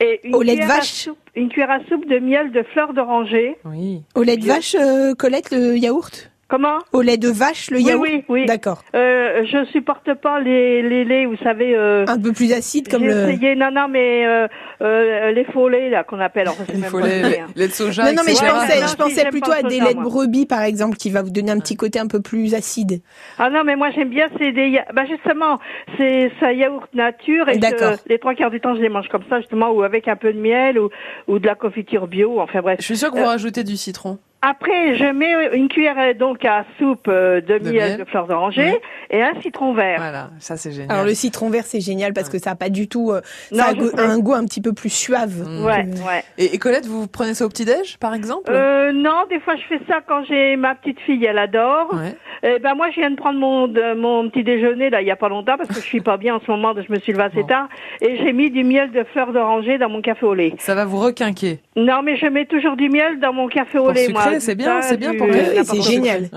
Et 0.00 0.20
une 0.24 0.34
Au 0.34 0.42
lait 0.42 0.56
de 0.56 0.64
vache 0.64 1.08
Une 1.34 1.48
cuillère 1.48 1.70
à 1.70 1.80
soupe 1.88 2.06
de 2.06 2.18
miel 2.18 2.52
de 2.52 2.62
fleurs 2.72 2.92
d'oranger. 2.94 3.56
Oui. 3.64 4.02
Au 4.14 4.22
lait 4.22 4.36
de 4.36 4.46
vache, 4.46 4.76
Colette, 5.18 5.50
le 5.50 5.76
yaourt? 5.76 6.30
Comment 6.48 6.78
Au 6.94 7.02
lait 7.02 7.18
de 7.18 7.28
vache, 7.28 7.70
le 7.70 7.78
yaourt 7.78 8.02
Oui, 8.02 8.24
oui. 8.30 8.46
D'accord. 8.46 8.82
Euh, 8.94 9.44
je 9.44 9.66
supporte 9.66 10.14
pas 10.14 10.40
les, 10.40 10.80
les 10.80 11.04
laits, 11.04 11.26
vous 11.28 11.36
savez. 11.44 11.76
Euh, 11.76 12.06
un 12.08 12.18
peu 12.18 12.32
plus 12.32 12.54
acide 12.54 12.88
comme 12.88 13.04
le. 13.04 13.28
Essayé, 13.28 13.54
non, 13.54 13.70
non, 13.70 13.86
mais 13.88 14.26
euh, 14.26 14.48
euh, 14.80 15.30
les 15.32 15.44
faux 15.44 15.68
laits 15.68 15.90
là 15.90 16.04
qu'on 16.04 16.20
appelle. 16.20 16.48
les 16.72 16.82
faux 16.84 17.00
laits, 17.00 17.44
lait 17.54 17.68
de 17.68 17.72
soja. 17.72 18.04
Non, 18.04 18.12
non, 18.16 18.22
mais 18.24 18.32
je 18.32 18.40
pensais, 18.40 18.80
je 18.88 18.96
pensais 18.96 19.24
plutôt 19.26 19.52
à 19.52 19.62
des 19.62 19.78
laits 19.78 19.98
de 19.98 20.02
brebis, 20.02 20.46
par 20.46 20.62
exemple, 20.62 20.96
qui 20.96 21.10
va 21.10 21.20
vous 21.20 21.30
donner 21.30 21.50
un 21.50 21.58
petit 21.58 21.76
côté 21.76 21.98
un 21.98 22.06
peu 22.06 22.22
plus 22.22 22.54
acide. 22.54 23.02
Ah 23.38 23.50
non, 23.50 23.62
mais 23.62 23.76
moi 23.76 23.90
j'aime 23.90 24.08
bien 24.08 24.28
c'est 24.38 24.52
des. 24.52 24.80
Bah 24.94 25.04
justement, 25.04 25.58
c'est 25.98 26.32
ça 26.40 26.54
yaourt 26.54 26.88
nature 26.94 27.50
et 27.50 27.60
les 28.06 28.18
trois 28.18 28.34
quarts 28.34 28.50
du 28.50 28.60
temps 28.60 28.74
je 28.74 28.80
les 28.80 28.88
mange 28.88 29.08
comme 29.08 29.24
ça 29.28 29.40
justement 29.40 29.70
ou 29.70 29.82
avec 29.82 30.08
un 30.08 30.16
peu 30.16 30.32
de 30.32 30.40
miel 30.40 30.78
ou 30.78 30.88
ou 31.26 31.38
de 31.40 31.46
la 31.46 31.54
confiture 31.54 32.06
bio. 32.06 32.40
Enfin 32.40 32.62
bref. 32.62 32.78
Je 32.80 32.84
suis 32.86 32.96
sûre 32.96 33.10
que 33.10 33.18
vous 33.18 33.26
rajoutez 33.26 33.64
du 33.64 33.76
citron. 33.76 34.18
Après, 34.40 34.94
je 34.94 35.12
mais 35.12 35.56
une 35.56 35.68
cuillère 35.68 36.14
donc 36.14 36.44
à 36.44 36.64
soupe 36.78 37.08
euh, 37.08 37.40
de, 37.40 37.58
miel, 37.58 37.98
de 37.98 38.04
fleurs 38.04 38.28
d'oranger 38.28 38.80
et 39.10 39.20
un 39.20 39.32
citron 39.42 39.72
vert. 39.72 39.98
Voilà, 39.98 40.30
ça 40.38 40.56
c'est 40.56 40.70
génial. 40.70 40.92
Alors 40.92 41.04
le 41.04 41.14
citron 41.14 41.50
vert 41.50 41.64
c'est 41.64 41.80
génial 41.80 42.12
parce 42.12 42.28
que 42.28 42.38
ça 42.38 42.52
a 42.52 42.54
pas 42.54 42.68
du 42.68 42.86
tout, 42.86 43.10
euh, 43.10 43.20
ça 43.50 43.66
a 43.66 44.00
un, 44.00 44.18
goût 44.20 44.34
un 44.34 44.44
petit 44.44 44.60
peu 44.60 44.72
plus 44.72 44.90
suave. 44.90 45.44
Mmh. 45.44 45.64
Ouais, 45.64 45.86
ouais. 46.06 46.22
Et, 46.36 46.56
Colette, 46.58 46.86
vous 46.86 47.08
prenez 47.08 47.34
ça 47.34 47.46
au 47.46 47.48
petit 47.48 47.64
déj 47.64 47.96
par 47.98 48.14
exemple? 48.14 48.50
Euh, 48.50 48.92
Non, 48.92 49.24
des 49.28 49.40
fois 49.40 49.56
je 49.56 49.62
fais 49.62 49.80
ça 49.88 50.02
quand 50.06 50.22
j'ai 50.24 50.54
ma 50.54 50.76
petite 50.76 51.00
fille, 51.00 51.24
elle 51.24 51.38
adore. 51.38 51.92
Ouais. 51.92 52.16
Et 52.44 52.54
eh 52.56 52.58
ben 52.60 52.76
moi 52.76 52.90
je 52.90 53.00
viens 53.00 53.10
de 53.10 53.16
prendre 53.16 53.40
mon 53.40 53.66
mon 53.96 54.30
petit 54.30 54.44
déjeuner 54.44 54.90
là 54.90 55.00
il 55.02 55.08
y 55.08 55.10
a 55.10 55.16
pas 55.16 55.28
longtemps 55.28 55.56
parce 55.56 55.68
que 55.68 55.74
je 55.74 55.80
suis 55.80 56.00
pas 56.00 56.16
bien 56.16 56.36
en 56.36 56.40
ce 56.40 56.48
moment, 56.48 56.72
je 56.76 56.92
me 56.92 57.00
suis 57.00 57.10
levée 57.10 57.24
assez 57.24 57.44
tard 57.44 57.68
et 58.00 58.16
j'ai 58.18 58.32
mis 58.32 58.52
du 58.52 58.62
miel 58.62 58.92
de 58.92 59.02
fleurs 59.02 59.32
d'oranger 59.32 59.78
dans 59.78 59.88
mon 59.88 60.00
café 60.00 60.24
au 60.24 60.34
lait. 60.34 60.54
Ça 60.58 60.76
va 60.76 60.84
vous 60.84 60.98
requinquer. 60.98 61.58
Non 61.78 62.02
mais 62.02 62.16
je 62.16 62.26
mets 62.26 62.44
toujours 62.44 62.76
du 62.76 62.88
miel 62.88 63.20
dans 63.20 63.32
mon 63.32 63.46
café 63.46 63.78
au 63.78 63.90
lait 63.92 64.08
moi 64.08 64.40
c'est 64.40 64.54
bien, 64.54 64.82
c'est 64.82 64.96
bien 64.96 65.14
pour 65.14 65.28
C'est 65.64 65.82
génial. 65.82 66.28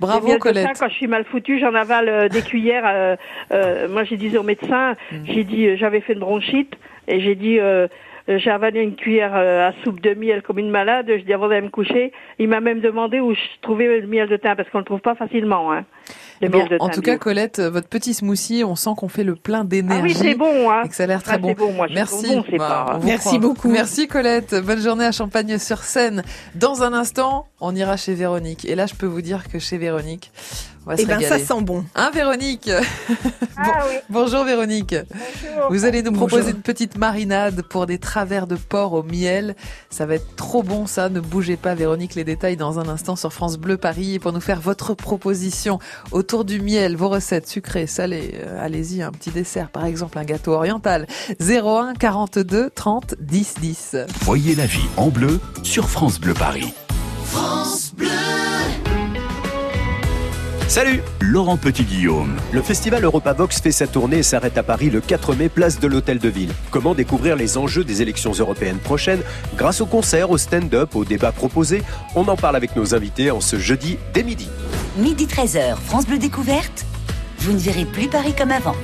Bravo 0.00 0.38
Colette. 0.38 0.68
quand 0.78 0.88
je 0.88 0.94
suis 0.94 1.06
mal 1.06 1.24
foutue, 1.24 1.58
j'en 1.58 1.74
avale 1.74 2.08
euh, 2.08 2.28
des 2.28 2.42
cuillères. 2.42 2.84
Euh, 2.86 3.16
euh, 3.52 3.88
moi, 3.88 4.04
j'ai 4.04 4.16
dit 4.16 4.36
au 4.36 4.42
médecin, 4.42 4.96
mm. 5.12 5.16
j'ai 5.24 5.44
dit, 5.44 5.76
j'avais 5.76 6.00
fait 6.00 6.14
une 6.14 6.20
bronchite 6.20 6.74
et 7.06 7.20
j'ai 7.20 7.34
dit. 7.34 7.58
J'ai 8.28 8.50
avalé 8.50 8.80
une 8.80 8.94
cuillère 8.94 9.34
à 9.34 9.72
soupe 9.82 10.00
de 10.00 10.14
miel 10.14 10.42
comme 10.42 10.58
une 10.58 10.70
malade. 10.70 11.06
Je 11.08 11.24
dis 11.24 11.32
avant 11.32 11.48
d'aller 11.48 11.62
me 11.62 11.70
coucher, 11.70 12.12
il 12.38 12.48
m'a 12.48 12.60
même 12.60 12.80
demandé 12.80 13.20
où 13.20 13.34
je 13.34 13.40
trouvais 13.62 14.00
le 14.00 14.06
miel 14.06 14.28
de 14.28 14.36
thym 14.36 14.54
parce 14.54 14.68
qu'on 14.70 14.78
le 14.78 14.84
trouve 14.84 15.00
pas 15.00 15.14
facilement. 15.14 15.72
Hein 15.72 15.84
en 16.80 16.88
tout 16.88 17.00
cas, 17.00 17.16
Colette, 17.18 17.60
votre 17.60 17.88
petit 17.88 18.14
smoothie, 18.14 18.64
on 18.64 18.76
sent 18.76 18.90
qu'on 18.96 19.08
fait 19.08 19.24
le 19.24 19.34
plein 19.34 19.64
d'énergie. 19.64 20.00
Ah 20.00 20.02
oui, 20.02 20.14
c'est 20.14 20.34
bon. 20.34 20.70
Hein. 20.70 20.82
Et 20.84 20.88
que 20.88 20.94
ça 20.94 21.04
a 21.04 21.06
l'air 21.06 21.22
très 21.22 21.34
ah, 21.34 21.38
bon. 21.38 21.52
bon. 21.52 21.72
Moi, 21.72 21.86
Merci. 21.92 22.36
Bon, 22.36 22.44
bah, 22.56 23.00
Merci 23.04 23.38
beaucoup. 23.38 23.68
Merci 23.68 24.06
Colette. 24.06 24.54
Bonne 24.64 24.80
journée 24.80 25.04
à 25.04 25.12
Champagne-sur-Seine. 25.12 26.22
Dans 26.54 26.82
un 26.82 26.92
instant, 26.92 27.46
on 27.60 27.74
ira 27.74 27.96
chez 27.96 28.14
Véronique. 28.14 28.64
Et 28.64 28.74
là, 28.74 28.86
je 28.86 28.94
peux 28.94 29.06
vous 29.06 29.22
dire 29.22 29.48
que 29.48 29.58
chez 29.58 29.78
Véronique, 29.78 30.30
eh 30.96 31.04
ben, 31.04 31.20
ça 31.20 31.38
sent 31.38 31.62
bon. 31.62 31.84
Hein, 31.94 32.10
Véronique 32.14 32.70
ah, 33.56 33.84
oui. 33.88 33.96
Bonjour, 34.08 34.44
Véronique. 34.44 34.94
Bonjour. 34.94 35.70
Vous 35.70 35.84
allez 35.84 36.02
nous 36.02 36.12
proposer 36.12 36.50
une 36.50 36.62
petite 36.62 36.96
marinade 36.96 37.62
pour 37.62 37.86
des 37.86 37.98
travers 37.98 38.46
de 38.46 38.56
porc 38.56 38.92
au 38.92 39.02
miel. 39.02 39.54
Ça 39.90 40.06
va 40.06 40.14
être 40.14 40.36
trop 40.36 40.62
bon, 40.62 40.86
ça. 40.86 41.08
Ne 41.08 41.20
bougez 41.20 41.56
pas, 41.56 41.74
Véronique. 41.74 42.14
Les 42.14 42.24
détails 42.24 42.56
dans 42.56 42.78
un 42.78 42.88
instant 42.88 43.16
sur 43.16 43.32
France 43.32 43.58
Bleu 43.58 43.76
Paris. 43.76 44.14
Et 44.14 44.18
pour 44.18 44.32
nous 44.32 44.40
faire 44.40 44.60
votre 44.60 44.94
proposition 44.94 45.78
autour 46.12 46.44
du 46.44 46.60
miel, 46.60 46.96
vos 46.96 47.08
recettes 47.08 47.48
sucrées, 47.48 47.86
salées, 47.86 48.34
euh, 48.34 48.64
allez-y, 48.64 49.02
un 49.02 49.12
petit 49.12 49.30
dessert, 49.30 49.70
par 49.70 49.84
exemple, 49.84 50.18
un 50.18 50.24
gâteau 50.24 50.52
oriental. 50.52 51.06
01 51.40 51.94
42 51.94 52.70
30 52.70 53.14
10 53.20 53.54
10. 53.60 53.96
Voyez 54.22 54.54
la 54.54 54.66
vie 54.66 54.86
en 54.96 55.08
bleu 55.08 55.40
sur 55.62 55.88
France 55.88 56.20
Bleu 56.20 56.34
Paris. 56.34 56.72
France 57.24 57.92
Bleu. 57.94 58.47
Salut 60.78 61.02
Laurent 61.20 61.56
Petit-Guillaume. 61.56 62.36
Le 62.52 62.62
festival 62.62 63.02
Europa 63.02 63.34
Box 63.34 63.60
fait 63.60 63.72
sa 63.72 63.88
tournée 63.88 64.18
et 64.18 64.22
s'arrête 64.22 64.56
à 64.58 64.62
Paris 64.62 64.90
le 64.90 65.00
4 65.00 65.34
mai, 65.34 65.48
place 65.48 65.80
de 65.80 65.88
l'Hôtel 65.88 66.20
de 66.20 66.28
Ville. 66.28 66.52
Comment 66.70 66.94
découvrir 66.94 67.34
les 67.34 67.58
enjeux 67.58 67.82
des 67.82 68.00
élections 68.00 68.30
européennes 68.30 68.78
prochaines 68.78 69.22
Grâce 69.56 69.80
au 69.80 69.86
concert, 69.86 70.30
au 70.30 70.38
stand-up, 70.38 70.94
aux 70.94 71.04
débats 71.04 71.32
proposés, 71.32 71.82
on 72.14 72.28
en 72.28 72.36
parle 72.36 72.54
avec 72.54 72.76
nos 72.76 72.94
invités 72.94 73.32
en 73.32 73.40
ce 73.40 73.58
jeudi 73.58 73.98
dès 74.14 74.22
midi. 74.22 74.48
Midi 74.96 75.26
13h, 75.26 75.78
France 75.84 76.06
Bleu 76.06 76.18
Découverte. 76.18 76.86
Vous 77.38 77.54
ne 77.54 77.58
verrez 77.58 77.84
plus 77.84 78.06
Paris 78.06 78.34
comme 78.38 78.52
avant. 78.52 78.76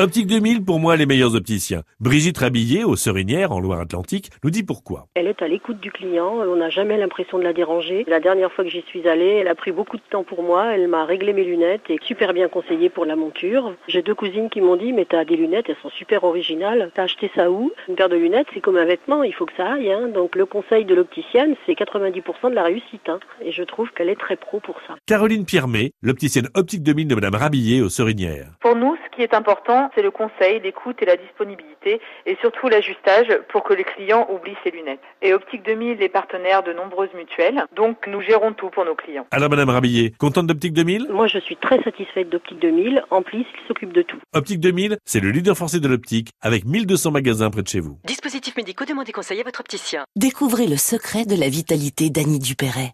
Optique 0.00 0.28
2000, 0.28 0.64
pour 0.64 0.80
moi, 0.80 0.96
les 0.96 1.04
meilleurs 1.04 1.34
opticiens. 1.34 1.82
Brigitte 2.00 2.38
Rabillé, 2.38 2.84
aux 2.84 2.96
Serinières, 2.96 3.52
en 3.52 3.60
Loire-Atlantique, 3.60 4.30
nous 4.42 4.48
dit 4.48 4.62
pourquoi. 4.62 5.08
Elle 5.14 5.26
est 5.26 5.42
à 5.42 5.46
l'écoute 5.46 5.78
du 5.78 5.92
client, 5.92 6.36
on 6.36 6.56
n'a 6.56 6.70
jamais 6.70 6.96
l'impression 6.96 7.38
de 7.38 7.42
la 7.42 7.52
déranger. 7.52 8.06
La 8.08 8.18
dernière 8.18 8.50
fois 8.50 8.64
que 8.64 8.70
j'y 8.70 8.80
suis 8.86 9.06
allée, 9.06 9.40
elle 9.42 9.48
a 9.48 9.54
pris 9.54 9.72
beaucoup 9.72 9.98
de 9.98 10.02
temps 10.08 10.24
pour 10.24 10.42
moi, 10.42 10.74
elle 10.74 10.88
m'a 10.88 11.04
réglé 11.04 11.34
mes 11.34 11.44
lunettes 11.44 11.82
et 11.90 11.98
super 12.02 12.32
bien 12.32 12.48
conseillé 12.48 12.88
pour 12.88 13.04
la 13.04 13.14
monture. 13.14 13.74
J'ai 13.88 14.00
deux 14.00 14.14
cousines 14.14 14.48
qui 14.48 14.62
m'ont 14.62 14.76
dit, 14.76 14.94
mais 14.94 15.04
t'as 15.04 15.26
des 15.26 15.36
lunettes, 15.36 15.66
elles 15.68 15.76
sont 15.82 15.90
super 15.90 16.24
originales, 16.24 16.90
t'as 16.94 17.02
acheté 17.02 17.30
ça 17.34 17.50
où? 17.50 17.70
Une 17.86 17.94
paire 17.94 18.08
de 18.08 18.16
lunettes, 18.16 18.46
c'est 18.54 18.62
comme 18.62 18.78
un 18.78 18.86
vêtement, 18.86 19.22
il 19.22 19.34
faut 19.34 19.44
que 19.44 19.52
ça 19.58 19.74
aille. 19.74 19.92
Hein. 19.92 20.08
Donc 20.08 20.34
le 20.34 20.46
conseil 20.46 20.86
de 20.86 20.94
l'opticienne, 20.94 21.56
c'est 21.66 21.74
90% 21.74 22.48
de 22.48 22.54
la 22.54 22.62
réussite. 22.62 23.06
Hein. 23.10 23.20
Et 23.44 23.52
je 23.52 23.62
trouve 23.64 23.90
qu'elle 23.90 24.08
est 24.08 24.18
très 24.18 24.36
pro 24.36 24.60
pour 24.60 24.76
ça. 24.88 24.96
Caroline 25.04 25.44
Piermet, 25.44 25.92
l'opticienne 26.00 26.48
Optique 26.54 26.82
2000 26.82 27.06
de 27.06 27.14
Madame 27.16 27.34
Rabillé, 27.34 27.82
aux 27.82 27.90
Serinières. 27.90 28.46
Pour 28.60 28.76
nous, 28.76 28.96
ce 29.04 29.14
qui 29.14 29.20
est 29.20 29.34
important, 29.34 29.89
c'est 29.94 30.02
le 30.02 30.10
conseil, 30.10 30.60
l'écoute 30.60 30.96
et 31.02 31.06
la 31.06 31.16
disponibilité 31.16 32.00
et 32.26 32.36
surtout 32.40 32.68
l'ajustage 32.68 33.28
pour 33.48 33.62
que 33.62 33.74
le 33.74 33.82
client 33.82 34.26
oublie 34.30 34.56
ses 34.64 34.70
lunettes. 34.70 35.00
Et 35.22 35.32
Optique 35.32 35.64
2000 35.64 36.02
est 36.02 36.08
partenaire 36.08 36.62
de 36.62 36.72
nombreuses 36.72 37.12
mutuelles, 37.14 37.64
donc 37.74 38.06
nous 38.06 38.20
gérons 38.20 38.52
tout 38.52 38.70
pour 38.70 38.84
nos 38.84 38.94
clients. 38.94 39.26
Alors 39.30 39.50
Madame 39.50 39.70
Rabillet, 39.70 40.12
contente 40.18 40.46
d'Optique 40.46 40.72
2000 40.72 41.08
Moi 41.10 41.26
je 41.26 41.38
suis 41.38 41.56
très 41.56 41.82
satisfaite 41.82 42.28
d'Optique 42.28 42.60
2000, 42.60 43.04
en 43.10 43.22
plus 43.22 43.40
il 43.40 43.68
s'occupe 43.68 43.92
de 43.92 44.02
tout. 44.02 44.18
Optique 44.34 44.60
2000, 44.60 44.98
c'est 45.04 45.20
le 45.20 45.30
leader 45.30 45.56
français 45.56 45.80
de 45.80 45.88
l'optique 45.88 46.30
avec 46.40 46.64
1200 46.64 47.10
magasins 47.10 47.50
près 47.50 47.62
de 47.62 47.68
chez 47.68 47.80
vous. 47.80 47.98
Dispositifs 48.04 48.56
médicaux, 48.56 48.84
demandez 48.84 49.12
conseil 49.12 49.40
à 49.40 49.44
votre 49.44 49.60
opticien. 49.60 50.04
Découvrez 50.16 50.66
le 50.66 50.76
secret 50.76 51.24
de 51.24 51.38
la 51.38 51.48
vitalité 51.48 52.10
d'Annie 52.10 52.38
Dupéret. 52.38 52.92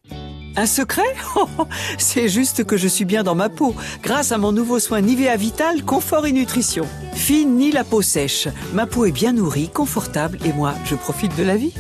Un 0.56 0.66
secret 0.66 1.14
C'est 1.98 2.28
juste 2.28 2.64
que 2.64 2.76
je 2.76 2.88
suis 2.88 3.04
bien 3.04 3.22
dans 3.22 3.34
ma 3.34 3.48
peau, 3.48 3.74
grâce 4.02 4.32
à 4.32 4.38
mon 4.38 4.52
nouveau 4.52 4.78
soin 4.78 5.02
Nivea 5.02 5.36
Vital 5.36 5.84
Confort 5.84 6.26
et 6.26 6.32
Nutrition. 6.32 6.86
Fine 7.14 7.56
ni 7.56 7.70
la 7.70 7.84
peau 7.84 8.00
sèche, 8.00 8.48
ma 8.72 8.86
peau 8.86 9.04
est 9.04 9.12
bien 9.12 9.32
nourrie, 9.32 9.68
confortable 9.68 10.38
et 10.44 10.52
moi, 10.52 10.74
je 10.86 10.94
profite 10.94 11.36
de 11.36 11.42
la 11.42 11.56
vie. 11.56 11.74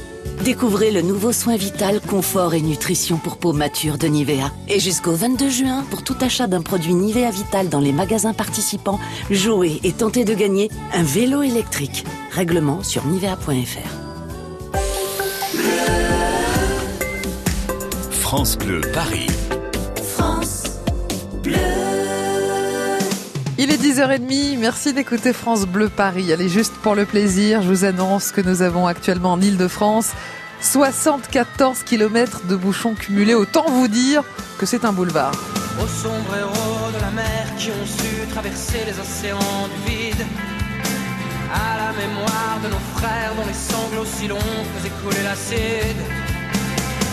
Découvrez 0.44 0.90
le 0.90 1.00
nouveau 1.00 1.32
soin 1.32 1.56
vital, 1.56 2.00
confort 2.00 2.52
et 2.54 2.60
nutrition 2.60 3.16
pour 3.16 3.38
peau 3.38 3.52
mature 3.54 3.96
de 3.96 4.06
Nivea. 4.06 4.52
Et 4.68 4.78
jusqu'au 4.78 5.12
22 5.12 5.48
juin, 5.48 5.84
pour 5.90 6.04
tout 6.04 6.16
achat 6.20 6.46
d'un 6.46 6.60
produit 6.60 6.94
Nivea 6.94 7.30
Vital 7.30 7.68
dans 7.70 7.80
les 7.80 7.92
magasins 7.92 8.34
participants, 8.34 9.00
jouez 9.30 9.80
et 9.82 9.92
tentez 9.92 10.24
de 10.24 10.34
gagner 10.34 10.70
un 10.92 11.02
vélo 11.02 11.42
électrique. 11.42 12.04
Règlement 12.32 12.82
sur 12.82 13.06
nivea.fr. 13.06 14.06
France 18.28 18.58
Bleu 18.58 18.80
Paris. 18.92 19.28
France 20.16 20.64
Bleu. 21.44 21.54
Il 23.56 23.70
est 23.70 23.80
10h30, 23.80 24.58
merci 24.58 24.92
d'écouter 24.92 25.32
France 25.32 25.64
Bleu 25.64 25.88
Paris. 25.88 26.32
Allez, 26.32 26.48
juste 26.48 26.72
pour 26.82 26.96
le 26.96 27.04
plaisir, 27.04 27.62
je 27.62 27.68
vous 27.68 27.84
annonce 27.84 28.32
que 28.32 28.40
nous 28.40 28.62
avons 28.62 28.88
actuellement 28.88 29.34
en 29.34 29.40
Ile-de-France 29.40 30.10
74 30.60 31.84
km 31.84 32.48
de 32.48 32.56
bouchons 32.56 32.94
cumulés. 32.94 33.34
Autant 33.34 33.66
vous 33.68 33.86
dire 33.86 34.24
que 34.58 34.66
c'est 34.66 34.84
un 34.84 34.92
boulevard. 34.92 35.30
Aux 35.80 35.86
sombres 35.86 36.36
héros 36.36 36.90
de 36.96 37.00
la 37.00 37.12
mer 37.12 37.46
qui 37.56 37.70
ont 37.70 37.86
su 37.86 38.26
traverser 38.32 38.78
les 38.86 38.98
océans 38.98 39.68
du 39.68 39.92
vide. 39.92 40.26
À 41.54 41.76
la 41.76 41.92
mémoire 41.92 42.58
de 42.64 42.70
nos 42.70 42.98
frères 42.98 43.36
dont 43.36 43.46
les 43.46 43.54
sanglots 43.54 44.04
si 44.04 44.26
longs 44.26 44.64
faisaient 44.74 44.92
couler 45.04 45.22
l'acide. 45.22 45.96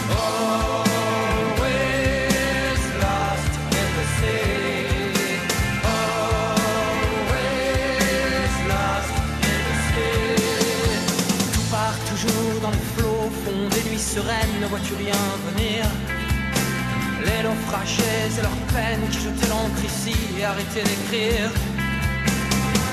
Always 0.10 0.93
vois-tu 14.74 14.96
rien 14.96 15.24
venir? 15.50 15.86
Les 17.28 17.44
naufragés 17.44 18.26
et 18.40 18.42
leurs 18.42 18.64
peines 18.74 19.08
qui 19.12 19.20
jetaient 19.20 19.50
l'encre 19.50 19.84
ici 19.86 20.16
et 20.40 20.44
arrêtaient 20.46 20.82
d'écrire. 20.82 21.52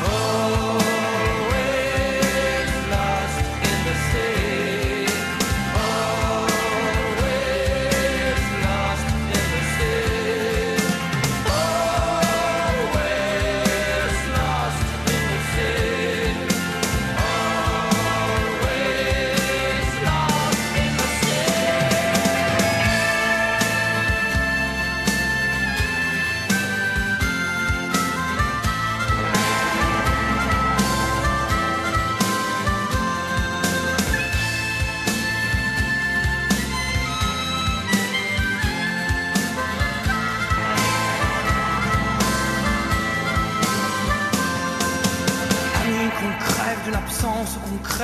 Always 0.04 0.89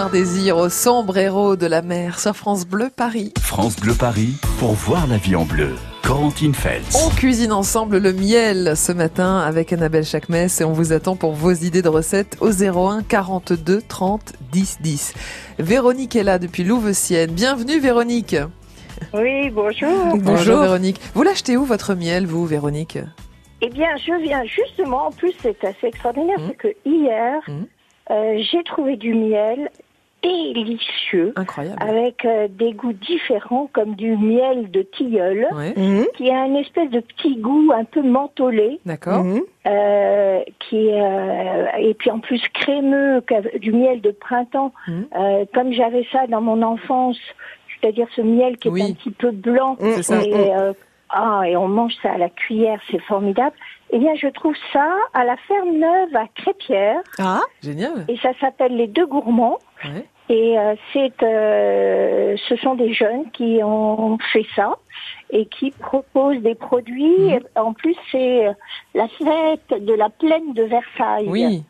Noir 0.00 0.08
désir 0.08 0.56
au 0.56 0.70
sombre 0.70 1.18
héros 1.18 1.56
de 1.56 1.66
la 1.66 1.82
mer 1.82 2.20
sur 2.20 2.34
France 2.34 2.66
Bleu 2.66 2.88
Paris. 2.88 3.34
France 3.38 3.76
Bleu 3.78 3.92
Paris 3.92 4.32
pour 4.58 4.72
voir 4.72 5.06
la 5.06 5.18
vie 5.18 5.36
en 5.36 5.44
bleu. 5.44 5.74
On 6.08 7.10
cuisine 7.10 7.52
ensemble 7.52 7.98
le 7.98 8.14
miel 8.14 8.78
ce 8.78 8.92
matin 8.92 9.40
avec 9.40 9.74
Annabelle 9.74 10.06
Chakmes 10.06 10.34
et 10.58 10.64
on 10.64 10.72
vous 10.72 10.94
attend 10.94 11.16
pour 11.16 11.32
vos 11.32 11.52
idées 11.52 11.82
de 11.82 11.90
recettes 11.90 12.38
au 12.40 12.50
01 12.50 13.02
42 13.02 13.82
30 13.86 14.32
10 14.52 14.78
10. 14.80 15.14
Véronique 15.58 16.16
est 16.16 16.24
là 16.24 16.38
depuis 16.38 16.64
Louveciennes. 16.64 17.32
Bienvenue 17.32 17.78
Véronique. 17.78 18.36
Oui, 19.12 19.50
bonjour. 19.50 20.16
Bonjour 20.16 20.60
Véronique. 20.62 20.98
Vous 21.14 21.24
l'achetez 21.24 21.58
où 21.58 21.66
votre 21.66 21.94
miel, 21.94 22.26
vous 22.26 22.46
Véronique? 22.46 22.96
Eh 23.60 23.68
bien, 23.68 23.94
je 23.98 24.18
viens 24.22 24.44
justement, 24.44 25.08
en 25.08 25.10
plus 25.10 25.34
c'est 25.42 25.62
assez 25.62 25.88
extraordinaire, 25.88 26.38
Mmh. 26.38 26.48
c'est 26.48 26.56
que 26.56 26.68
hier, 26.86 27.42
euh, 28.10 28.42
j'ai 28.50 28.64
trouvé 28.64 28.96
du 28.96 29.12
miel 29.14 29.68
délicieux, 30.22 31.32
Incroyable. 31.36 31.76
avec 31.82 32.24
euh, 32.24 32.48
des 32.48 32.72
goûts 32.72 32.92
différents, 32.92 33.68
comme 33.72 33.94
du 33.94 34.16
miel 34.16 34.70
de 34.70 34.82
tilleul, 34.82 35.46
Ouais. 35.52 35.74
qui 36.16 36.30
a 36.30 36.46
une 36.46 36.56
espèce 36.56 36.90
de 36.90 37.00
petit 37.00 37.36
goût 37.36 37.72
un 37.74 37.84
peu 37.84 38.02
mentholé. 38.02 38.80
D'accord. 38.86 39.24
Euh, 39.66 40.40
qui 40.68 40.88
euh, 40.90 41.66
et 41.78 41.94
puis 41.94 42.10
en 42.10 42.18
plus 42.20 42.42
crémeux, 42.54 43.22
du 43.60 43.72
miel 43.72 44.00
de 44.00 44.10
printemps, 44.10 44.72
Mmh. 44.88 45.02
Euh, 45.16 45.44
comme 45.54 45.72
j'avais 45.72 46.06
ça 46.12 46.26
dans 46.28 46.40
mon 46.40 46.62
enfance, 46.62 47.18
c'est-à-dire 47.80 48.06
ce 48.16 48.22
miel 48.22 48.56
qui 48.56 48.68
est 48.68 48.70
Oui. 48.70 48.82
un 48.82 48.92
petit 48.94 49.10
peu 49.10 49.30
blanc, 49.30 49.76
C'est 49.80 50.02
ça. 50.02 50.22
et, 50.22 50.30
Mmh. 50.30 50.58
euh, 50.58 50.72
ah, 51.10 51.42
et 51.46 51.56
on 51.56 51.68
mange 51.68 51.94
ça 52.02 52.12
à 52.12 52.18
la 52.18 52.28
cuillère, 52.28 52.80
c'est 52.90 53.00
formidable. 53.02 53.54
Eh 53.92 53.98
bien, 53.98 54.14
je 54.14 54.28
trouve 54.28 54.54
ça 54.72 54.86
à 55.14 55.24
la 55.24 55.36
ferme 55.48 55.72
neuve 55.76 56.14
à 56.14 56.26
Crépierre, 56.34 57.00
Ah, 57.18 57.40
génial. 57.62 58.04
et 58.08 58.16
ça 58.18 58.30
s'appelle 58.40 58.76
les 58.76 58.86
Deux 58.86 59.06
Gourmands. 59.06 59.58
Ouais. 59.84 60.06
Et 60.28 60.56
euh, 60.56 60.76
c'est, 60.92 61.22
euh, 61.24 62.36
ce 62.48 62.56
sont 62.56 62.76
des 62.76 62.92
jeunes 62.92 63.30
qui 63.32 63.60
ont 63.64 64.16
fait 64.32 64.46
ça 64.54 64.78
et 65.30 65.46
qui 65.46 65.72
proposent 65.72 66.40
des 66.40 66.54
produits. 66.54 67.34
Mhm. 67.34 67.40
En 67.56 67.72
plus, 67.72 67.96
c'est 68.12 68.46
la 68.94 69.08
fête 69.08 69.84
de 69.84 69.92
la 69.92 70.08
plaine 70.08 70.52
de 70.54 70.62
Versailles. 70.62 71.26
Oui. 71.28 71.64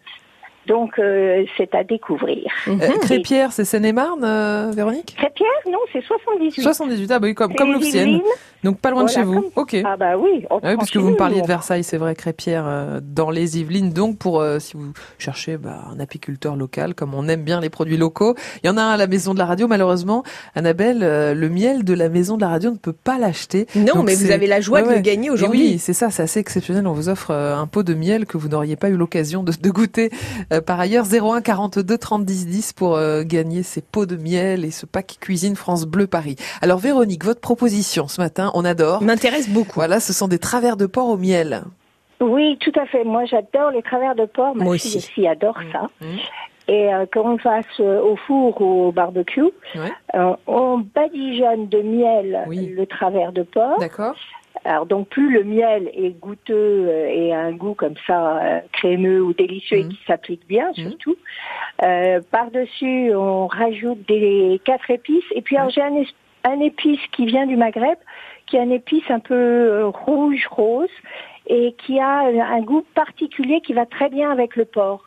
Donc, 0.66 0.98
euh, 0.98 1.44
c'est 1.56 1.74
à 1.74 1.82
découvrir. 1.84 2.44
Euh, 2.68 2.76
Crépierre, 3.00 3.50
c'est 3.52 3.64
Seine-et-Marne, 3.64 4.22
euh, 4.24 4.70
Véronique? 4.74 5.14
Crépierre, 5.16 5.48
non, 5.70 5.78
c'est 5.92 6.02
78. 6.02 6.60
78, 6.62 7.10
ah 7.10 7.18
bah 7.18 7.26
oui, 7.26 7.34
comme, 7.34 7.54
comme. 7.54 7.70
Yvelines. 7.80 8.20
Donc 8.62 8.78
pas 8.78 8.90
loin 8.90 9.04
de 9.04 9.08
chez 9.08 9.22
vous. 9.22 9.40
comme- 9.40 9.50
Ok. 9.56 9.76
Ah 9.86 9.96
bah 9.96 10.18
oui. 10.18 10.44
Ah 10.50 10.54
oui, 10.56 10.60
prend 10.60 10.76
parce 10.76 10.90
que 10.90 10.98
chez 10.98 11.02
vous 11.02 11.10
me 11.12 11.16
parliez 11.16 11.40
de 11.40 11.46
Versailles, 11.46 11.82
c'est 11.82 11.96
vrai, 11.96 12.14
Crépierre, 12.14 12.64
euh, 12.68 13.00
dans 13.02 13.30
les 13.30 13.58
Yvelines. 13.58 13.90
Donc, 13.90 14.18
pour 14.18 14.40
euh, 14.42 14.58
si 14.58 14.76
vous 14.76 14.92
cherchez 15.18 15.56
bah, 15.56 15.80
un 15.90 15.98
apiculteur 15.98 16.56
local, 16.56 16.94
comme 16.94 17.14
on 17.14 17.26
aime 17.28 17.42
bien 17.42 17.58
les 17.60 17.70
produits 17.70 17.96
locaux, 17.96 18.34
il 18.62 18.66
y 18.66 18.70
en 18.70 18.76
a 18.76 18.82
un 18.82 18.90
à 18.90 18.96
la 18.98 19.06
maison 19.06 19.32
de 19.32 19.38
la 19.38 19.46
radio. 19.46 19.66
Malheureusement, 19.66 20.24
Annabelle, 20.54 20.98
euh, 21.02 21.32
le 21.32 21.48
miel 21.48 21.84
de 21.84 21.94
la 21.94 22.10
maison 22.10 22.36
de 22.36 22.42
la 22.42 22.48
radio 22.48 22.70
ne 22.70 22.76
peut 22.76 22.92
pas 22.92 23.18
l'acheter. 23.18 23.66
Non, 23.74 23.94
Donc 23.94 24.04
mais 24.06 24.14
vous 24.14 24.30
avez 24.30 24.46
la 24.46 24.60
joie 24.60 24.82
de 24.82 24.90
le 24.90 24.98
gagner 25.00 25.28
Et 25.28 25.30
aujourd'hui. 25.30 25.60
Oui, 25.60 25.78
c'est 25.78 25.94
ça, 25.94 26.10
c'est 26.10 26.22
assez 26.22 26.38
exceptionnel. 26.40 26.86
On 26.86 26.92
vous 26.92 27.08
offre 27.08 27.30
un 27.32 27.66
pot 27.66 27.82
de 27.82 27.94
miel 27.94 28.26
que 28.26 28.36
vous 28.36 28.48
n'auriez 28.48 28.76
pas 28.76 28.90
eu 28.90 28.96
l'occasion 28.96 29.42
de, 29.42 29.52
de 29.58 29.70
goûter 29.70 30.10
par 30.66 30.80
ailleurs, 30.80 31.04
01 31.06 31.40
42 31.42 31.96
30 31.98 32.24
10 32.24 32.46
10 32.46 32.72
pour 32.72 32.98
gagner 33.22 33.62
ces 33.62 33.80
pots 33.82 34.06
de 34.06 34.16
miel 34.16 34.64
et 34.64 34.70
ce 34.70 34.86
pack 34.86 35.18
cuisine 35.20 35.56
France 35.56 35.86
Bleu 35.86 36.06
Paris. 36.06 36.36
Alors 36.62 36.78
Véronique, 36.78 37.24
votre 37.24 37.40
proposition 37.40 38.08
ce 38.08 38.20
matin, 38.20 38.50
on 38.54 38.64
adore. 38.64 39.02
M'intéresse 39.02 39.48
beaucoup. 39.48 39.74
Voilà, 39.74 40.00
ce 40.00 40.12
sont 40.12 40.28
des 40.28 40.38
travers 40.38 40.76
de 40.76 40.86
porc 40.86 41.08
au 41.08 41.16
miel. 41.16 41.62
Oui, 42.20 42.58
tout 42.60 42.72
à 42.78 42.84
fait. 42.86 43.04
Moi, 43.04 43.24
j'adore 43.24 43.70
les 43.70 43.82
travers 43.82 44.14
de 44.14 44.26
porc. 44.26 44.54
Ma 44.54 44.64
Moi 44.64 44.78
fille 44.78 44.96
aussi. 44.98 45.08
aussi 45.10 45.26
adore 45.26 45.58
ça. 45.72 45.88
Mmh. 46.00 46.06
Et 46.68 46.92
euh, 46.94 47.06
quand 47.12 47.24
on 47.24 47.38
fasse 47.38 47.64
euh, 47.80 48.00
au 48.00 48.14
four 48.26 48.60
ou 48.60 48.88
au 48.88 48.92
barbecue, 48.92 49.42
Ouais. 49.74 49.90
euh, 50.14 50.34
on 50.46 50.84
badigeonne 50.94 51.68
de 51.68 51.80
miel 51.82 52.44
le 52.48 52.84
travers 52.84 53.32
de 53.32 53.42
porc. 53.42 53.78
D'accord. 53.80 54.14
Alors 54.64 54.86
donc 54.86 55.08
plus 55.08 55.32
le 55.32 55.44
miel 55.44 55.90
est 55.94 56.10
goûteux 56.10 56.86
euh, 56.88 57.06
et 57.08 57.32
a 57.32 57.40
un 57.40 57.52
goût 57.52 57.74
comme 57.74 57.94
ça 58.06 58.38
euh, 58.38 58.60
crémeux 58.72 59.22
ou 59.22 59.32
délicieux 59.32 59.60
Mmh. 59.70 59.80
et 59.80 59.88
qui 59.88 59.98
s'applique 60.06 60.46
bien 60.46 60.72
surtout. 60.74 61.16
Euh, 61.82 62.20
Par-dessus, 62.30 63.14
on 63.14 63.46
rajoute 63.46 64.06
des 64.06 64.60
quatre 64.64 64.90
épices. 64.90 65.24
Et 65.34 65.42
puis 65.42 65.56
alors 65.56 65.70
j'ai 65.70 65.82
un, 65.82 66.60
épice 66.60 67.00
qui 67.12 67.26
vient 67.26 67.46
du 67.46 67.56
Maghreb, 67.56 67.98
qui 68.46 68.56
est 68.56 68.60
un 68.60 68.70
épice 68.70 69.08
un 69.10 69.20
peu 69.20 69.34
euh, 69.34 69.88
rouge 69.88 70.46
rose 70.50 70.88
et 71.46 71.74
qui 71.84 71.98
a 71.98 72.20
un 72.20 72.60
goût 72.60 72.84
particulier 72.94 73.60
qui 73.60 73.72
va 73.72 73.86
très 73.86 74.08
bien 74.08 74.30
avec 74.30 74.56
le 74.56 74.64
porc. 74.64 75.04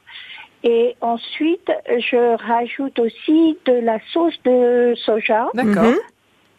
Et 0.66 0.96
ensuite, 1.02 1.70
je 1.90 2.38
rajoute 2.38 2.98
aussi 2.98 3.58
de 3.66 3.74
la 3.74 4.00
sauce 4.14 4.42
de 4.44 4.94
soja. 4.96 5.50
D'accord. 5.54 5.94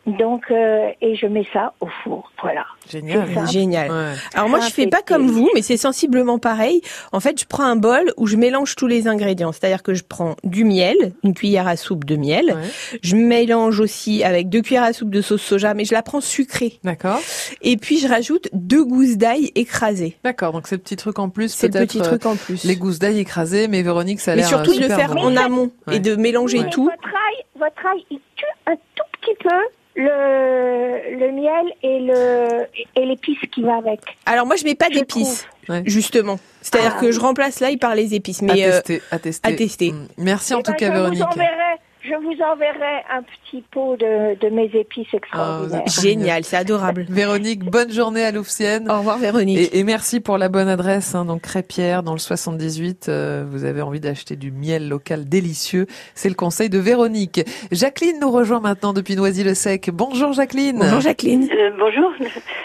Donc, 0.07 0.45
euh, 0.51 0.91
et 1.01 1.17
je 1.17 1.27
mets 1.27 1.47
ça 1.53 1.73
au 1.81 1.87
four. 2.03 2.31
Voilà. 2.43 2.67
Génial. 2.91 3.27
Génial. 3.51 3.91
Ouais. 3.91 4.13
Alors 4.35 4.51
moi 4.51 4.61
je 4.61 4.69
fais 4.71 4.87
pas 4.87 5.01
comme 5.01 5.29
vous, 5.29 5.49
mais 5.55 5.63
c'est 5.63 5.79
sensiblement 5.79 6.39
pareil. 6.39 6.83
En 7.13 7.21
fait, 7.21 7.41
je 7.41 7.47
prends 7.47 7.65
un 7.65 7.77
bol 7.77 8.13
où 8.19 8.27
je 8.27 8.37
mélange 8.37 8.77
tous 8.77 8.87
les 8.87 9.09
ingrédients. 9.09 9.51
C'est-à-dire 9.53 9.83
que 9.83 9.95
je 9.95 10.03
prends 10.05 10.37
du 10.45 10.65
miel, 10.65 11.15
une 11.23 11.33
cuillère 11.33 11.67
à 11.67 11.77
soupe 11.77 12.05
de 12.05 12.17
miel. 12.17 12.55
Je 13.03 13.17
mélange 13.17 13.81
aussi 13.81 14.23
avec 14.23 14.51
deux 14.51 14.61
cuillères 14.61 14.83
à 14.83 14.93
soupe 14.93 15.09
de 15.09 15.23
sauce 15.23 15.41
soja, 15.43 15.73
mais 15.73 15.87
je 15.87 15.95
la 15.95 16.03
prends 16.03 16.21
sucrée. 16.21 16.79
D'accord. 16.85 17.21
Et 17.63 17.79
puis 17.79 17.99
je 17.99 18.07
rajoute 18.07 18.49
deux 18.53 18.85
gousses 18.85 19.17
d'ail 19.17 19.53
écrasées. 19.55 20.19
D'accord, 20.23 20.53
donc 20.53 20.67
c'est 20.67 20.75
le 20.77 20.83
petit 20.83 20.97
truc 20.97 21.19
en 21.19 21.31
plus. 21.31 21.51
C'est 21.51 21.73
le 21.73 21.81
petit 21.87 22.01
truc 22.03 22.27
en 22.27 22.37
plus. 22.37 22.65
euh, 22.65 22.69
Les 22.69 22.77
gousses 22.77 22.99
d'ail 22.99 23.19
écrasées, 23.21 23.69
mais 23.69 23.81
Véronique, 23.81 24.21
ça 24.21 24.33
a 24.33 24.35
Mais 24.35 24.43
l'air 24.43 24.49
surtout 24.51 24.73
euh, 24.73 24.77
de 24.77 24.81
le 24.83 24.89
faire 24.89 25.15
bon. 25.15 25.23
en 25.23 25.37
amont 25.37 25.71
Ouais. 25.87 25.97
et 25.97 25.99
de 26.01 26.15
mélanger 26.17 26.61
Mais 26.63 26.69
tout. 26.71 26.85
Votre 26.85 27.09
ail, 27.09 27.45
votre 27.59 27.87
ail, 27.87 28.05
il 28.11 28.19
tue 28.37 28.45
un 28.67 28.75
tout 28.75 29.05
petit 29.21 29.35
peu 29.43 29.49
le, 29.97 31.19
le 31.19 31.33
miel 31.33 31.73
et 31.83 32.01
le 32.01 32.67
et 32.97 33.07
l'épice 33.07 33.39
qui 33.53 33.63
va 33.63 33.77
avec. 33.77 34.01
Alors 34.27 34.47
moi 34.47 34.57
je 34.57 34.65
mets 34.65 34.75
pas 34.75 34.89
d'épices, 34.89 35.47
justement. 35.87 36.39
C'est-à-dire 36.63 36.95
Ah 36.97 37.01
que 37.01 37.07
oui. 37.07 37.13
je 37.13 37.21
remplace 37.21 37.61
l'ail 37.61 37.77
par 37.77 37.95
les 37.95 38.15
épices. 38.15 38.43
Mais 38.43 38.63
à 38.65 38.67
euh, 38.69 38.81
tester, 38.81 39.03
à 39.11 39.19
tester. 39.19 39.49
à 39.49 39.53
tester. 39.57 39.93
Mm. 39.93 40.09
Merci 40.19 40.55
en 40.55 40.61
Eh 40.61 40.63
tout 40.63 40.73
ben, 40.73 40.77
cas, 40.79 40.87
je 40.89 40.93
Véronique. 40.93 41.19
Vous 41.21 41.25
enverrai, 41.27 41.77
je 42.05 42.15
vous 42.17 42.37
enverrai 42.43 43.03
un 43.11 43.23
petit 43.23 43.63
pot 43.71 43.97
de, 43.97 44.39
de 44.39 44.49
mes 44.55 44.71
épices 44.75 45.07
Ah, 45.13 45.17
extraordinaires. 45.17 45.83
Génial, 45.87 46.45
c'est 46.45 46.57
adorable. 46.57 47.07
Véronique, 47.09 47.65
bonne 47.65 47.91
journée 47.91 48.25
à 48.25 48.31
Louvciennes. 48.31 48.91
Au 48.91 48.99
revoir 48.99 49.19
Véronique. 49.19 49.59
Et, 49.59 49.79
et 49.79 49.85
merci 49.85 50.21
pour 50.21 50.37
la 50.39 50.49
bonne 50.49 50.69
adresse. 50.69 51.15
Hein, 51.15 51.25
donc 51.25 51.43
Crépierre 51.43 52.03
dans 52.03 52.13
le 52.13 52.19
78. 52.19 53.09
euh, 53.09 53.45
vous 53.49 53.65
avez 53.65 53.81
envie 53.83 54.01
d'acheter 54.01 54.37
du 54.37 54.51
miel 54.53 54.89
local 54.89 55.29
délicieux. 55.29 55.87
C'est 56.15 56.29
le 56.29 56.35
conseil 56.35 56.69
de 56.71 56.79
Véronique. 56.79 57.41
Jacqueline 57.73 58.19
nous 58.21 58.31
rejoint 58.31 58.61
maintenant 58.61 58.93
depuis 58.93 59.17
Noisy-le-Sec. 59.17 59.91
Bonjour 59.93 60.33
Jacqueline. 60.33 60.79
Bonjour 60.79 61.01
Jacqueline. 61.01 61.49
Euh, 61.51 61.71
bonjour. 61.79 62.11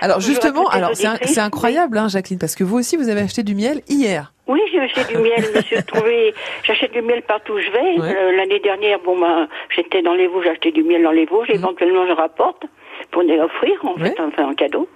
Alors 0.02 0.18
Bonjour 0.18 0.30
justement, 0.34 0.68
alors 0.70 0.92
c'est 0.96 1.40
incroyable, 1.40 1.98
hein, 1.98 2.08
Jacqueline, 2.08 2.40
parce 2.40 2.56
que 2.56 2.64
vous 2.64 2.78
aussi 2.78 2.98
vous 2.98 3.10
avez 3.10 3.22
acheté 3.22 3.44
du 3.44 3.56
miel 3.56 3.82
hier. 3.88 4.34
Oui, 4.50 4.60
j'ai 4.72 4.80
acheté 4.80 5.14
du 5.14 5.20
miel. 5.22 5.44
Je 5.44 5.58
me 5.58 5.62
suis 5.62 5.84
trouvé. 5.84 6.34
J'achète 6.64 6.92
du 6.92 7.04
miel 7.04 7.22
partout 7.22 7.54
où 7.54 7.60
je 7.60 7.70
vais. 7.70 8.00
Ouais. 8.00 8.16
Euh, 8.18 8.36
L'année 8.36 8.60
dernière, 8.60 8.98
bon, 9.00 9.18
ben, 9.18 9.48
j'étais 9.70 10.02
dans 10.02 10.16
les 10.16 10.26
Vosges, 10.26 10.48
acheté 10.48 10.72
du 10.72 10.84
miel 10.84 11.04
dans 11.04 11.12
les 11.12 11.26
Vosges. 11.26 11.52
Éventuellement, 11.52 12.08
je 12.08 12.14
rapporte 12.14 12.64
pour 13.12 13.22
les 13.22 13.40
offrir, 13.40 13.80
en 13.86 13.96
fait, 13.96 14.20
enfin, 14.20 14.50
en 14.50 14.56
cadeau. 14.56 14.90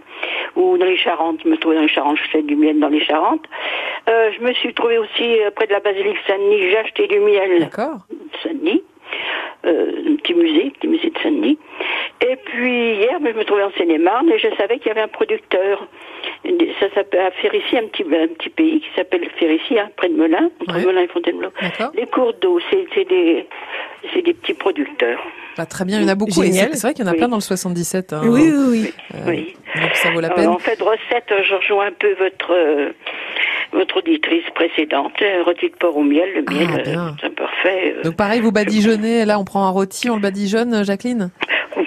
Ou 0.56 0.78
dans 0.78 0.86
les 0.86 0.98
Charentes, 0.98 1.40
je 1.44 1.50
me 1.50 1.58
trouvais 1.58 1.76
dans 1.76 1.84
les 1.84 1.88
Charentes, 1.88 2.18
je 2.18 2.30
fais 2.32 2.42
du 2.42 2.56
miel 2.56 2.80
dans 2.80 2.90
les 2.90 3.04
Charentes. 3.04 3.46
Euh, 4.10 4.32
je 4.36 4.44
me 4.44 4.54
suis 4.54 4.74
trouvée 4.74 4.98
aussi 4.98 5.42
euh, 5.42 5.52
près 5.52 5.68
de 5.68 5.74
la 5.74 5.80
basilique 5.80 6.18
Saint-Denis, 6.28 6.70
j'ai 6.70 6.78
acheté 6.78 7.08
du 7.08 7.20
miel. 7.20 7.60
D'accord. 7.60 8.00
Saint-Denis. 8.42 8.84
Euh, 9.66 9.92
un 10.10 10.16
petit 10.16 10.34
musée, 10.34 10.72
petit 10.72 10.88
musée 10.88 11.10
de 11.10 11.20
Saint-Denis. 11.20 11.58
Et 12.26 12.38
puis 12.46 12.96
hier, 12.96 13.18
je 13.20 13.38
me 13.38 13.44
trouvais 13.44 13.64
en 13.64 13.72
Seine-et-Marne 13.78 14.30
et 14.30 14.40
je 14.40 14.48
savais 14.58 14.78
qu'il 14.78 14.88
y 14.88 14.92
avait 14.92 15.02
un 15.02 15.08
producteur. 15.08 15.88
Ça 16.80 16.88
s'appelle 16.96 17.22
à 17.22 17.32
Férissi, 17.32 17.78
un 17.78 17.88
petit, 17.88 18.04
un 18.04 18.28
petit 18.28 18.50
pays 18.50 18.80
qui 18.80 18.88
s'appelle 18.96 19.28
Férissi, 19.38 19.78
hein, 19.78 19.90
près 19.98 20.08
de 20.10 20.16
Melun, 20.16 20.50
entre 20.62 20.80
Melun 20.86 21.02
et 21.02 21.08
Fontainebleau. 21.08 21.50
Les 21.96 22.06
cours 22.08 22.34
d'eau, 22.42 22.60
c'est 22.70 23.06
des, 23.08 23.46
c'est 24.14 24.22
des 24.22 24.34
petits 24.34 24.54
producteurs. 24.54 25.20
Bah, 25.58 25.66
très 25.66 25.84
bien, 25.86 26.00
il 26.00 26.04
y 26.04 26.06
en 26.06 26.10
a 26.10 26.16
beaucoup. 26.16 26.32
C'est 26.32 26.82
vrai 26.82 26.94
qu'il 26.94 27.04
y 27.06 27.08
en 27.08 27.12
a 27.12 27.14
Oui. 27.14 27.18
plein 27.18 27.28
dans 27.28 27.38
le 27.38 27.42
77. 27.42 28.14
hein. 28.14 28.22
Oui, 28.24 28.52
oui, 28.54 28.66
oui. 28.70 28.94
Euh, 29.16 29.18
Oui. 29.28 29.56
Donc 29.82 29.96
ça 29.96 30.12
vaut 30.12 30.22
la 30.22 30.32
Euh, 30.32 30.36
peine. 30.36 30.48
en 30.48 30.60
fait, 30.60 30.78
de 30.80 30.84
recette, 30.84 31.34
je 31.44 31.56
rejoins 31.56 31.88
un 31.88 31.92
peu 31.92 32.14
votre 32.14 32.52
euh, 32.54 32.90
votre 33.74 33.98
auditrice 33.98 34.44
précédente, 34.54 35.14
rôti 35.46 35.70
de 35.70 35.76
porc 35.76 35.98
au 35.98 36.04
miel, 36.04 36.30
le 36.36 36.42
miel, 36.44 36.68
Ah, 36.74 36.82
bien. 36.84 37.16
c'est 37.22 37.34
parfait. 37.36 37.96
euh. 37.98 38.04
Donc 38.04 38.16
pareil, 38.16 38.40
vous 38.40 38.52
badigeonnez. 38.52 39.26
Là, 39.26 39.40
on 39.40 39.46
prend 39.46 39.66
un 39.66 39.70
rôti, 39.72 40.10
on 40.10 40.16
le 40.16 40.22
badigeonne, 40.22 40.84
Jacqueline? 40.86 41.32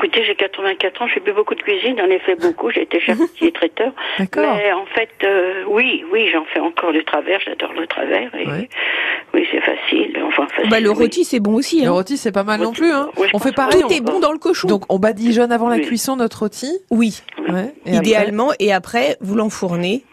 Écoutez, 0.06 0.24
j'ai 0.24 0.36
84 0.36 1.02
ans, 1.02 1.06
je 1.08 1.14
fais 1.14 1.20
plus 1.20 1.32
beaucoup 1.32 1.56
de 1.56 1.62
cuisine, 1.62 1.96
j'en 1.98 2.06
ai 2.06 2.20
fait 2.20 2.36
beaucoup, 2.36 2.70
j'ai 2.70 2.82
été 2.82 3.00
charcutier 3.00 3.50
traiteur. 3.50 3.92
D'accord. 4.20 4.56
Mais 4.56 4.72
en 4.72 4.86
fait, 4.86 5.08
euh, 5.24 5.64
oui, 5.66 6.04
oui, 6.12 6.28
j'en 6.32 6.44
fais 6.44 6.60
encore 6.60 6.92
le 6.92 7.02
travers, 7.02 7.40
j'adore 7.44 7.72
le 7.72 7.88
travers. 7.88 8.32
Et 8.36 8.46
Oui, 9.34 9.46
c'est 9.50 9.60
facile, 9.60 10.16
enfin 10.24 10.46
facile. 10.46 10.70
Bah, 10.70 10.78
le 10.78 10.90
oui. 10.90 10.94
rôti 10.96 11.24
c'est 11.24 11.40
bon 11.40 11.54
aussi. 11.54 11.80
Le 11.82 11.88
Hein. 11.88 11.92
rôti, 11.92 12.16
c'est 12.16 12.30
pas 12.30 12.44
mal 12.44 12.60
non 12.60 12.72
plus. 12.72 12.92
Hein. 12.92 13.10
On 13.34 13.38
fait 13.40 13.50
pareil. 13.52 13.80
Tout 13.80 13.88
on- 13.88 13.90
est 13.90 14.00
bon 14.00 14.20
dans 14.20 14.30
le 14.32 14.38
cochon. 14.38 14.68
Donc 14.68 14.84
on 14.88 15.00
badigeonne 15.00 15.50
avant 15.50 15.68
la 15.68 15.80
cuisson 15.80 16.14
notre 16.14 16.38
rôti? 16.40 16.70
Oui. 16.90 17.20
Ouais. 17.48 17.74
Et 17.84 17.96
Idéalement 17.96 18.50
et 18.60 18.72
après 18.72 19.16
vous 19.20 19.34
l'enfournez. 19.34 20.04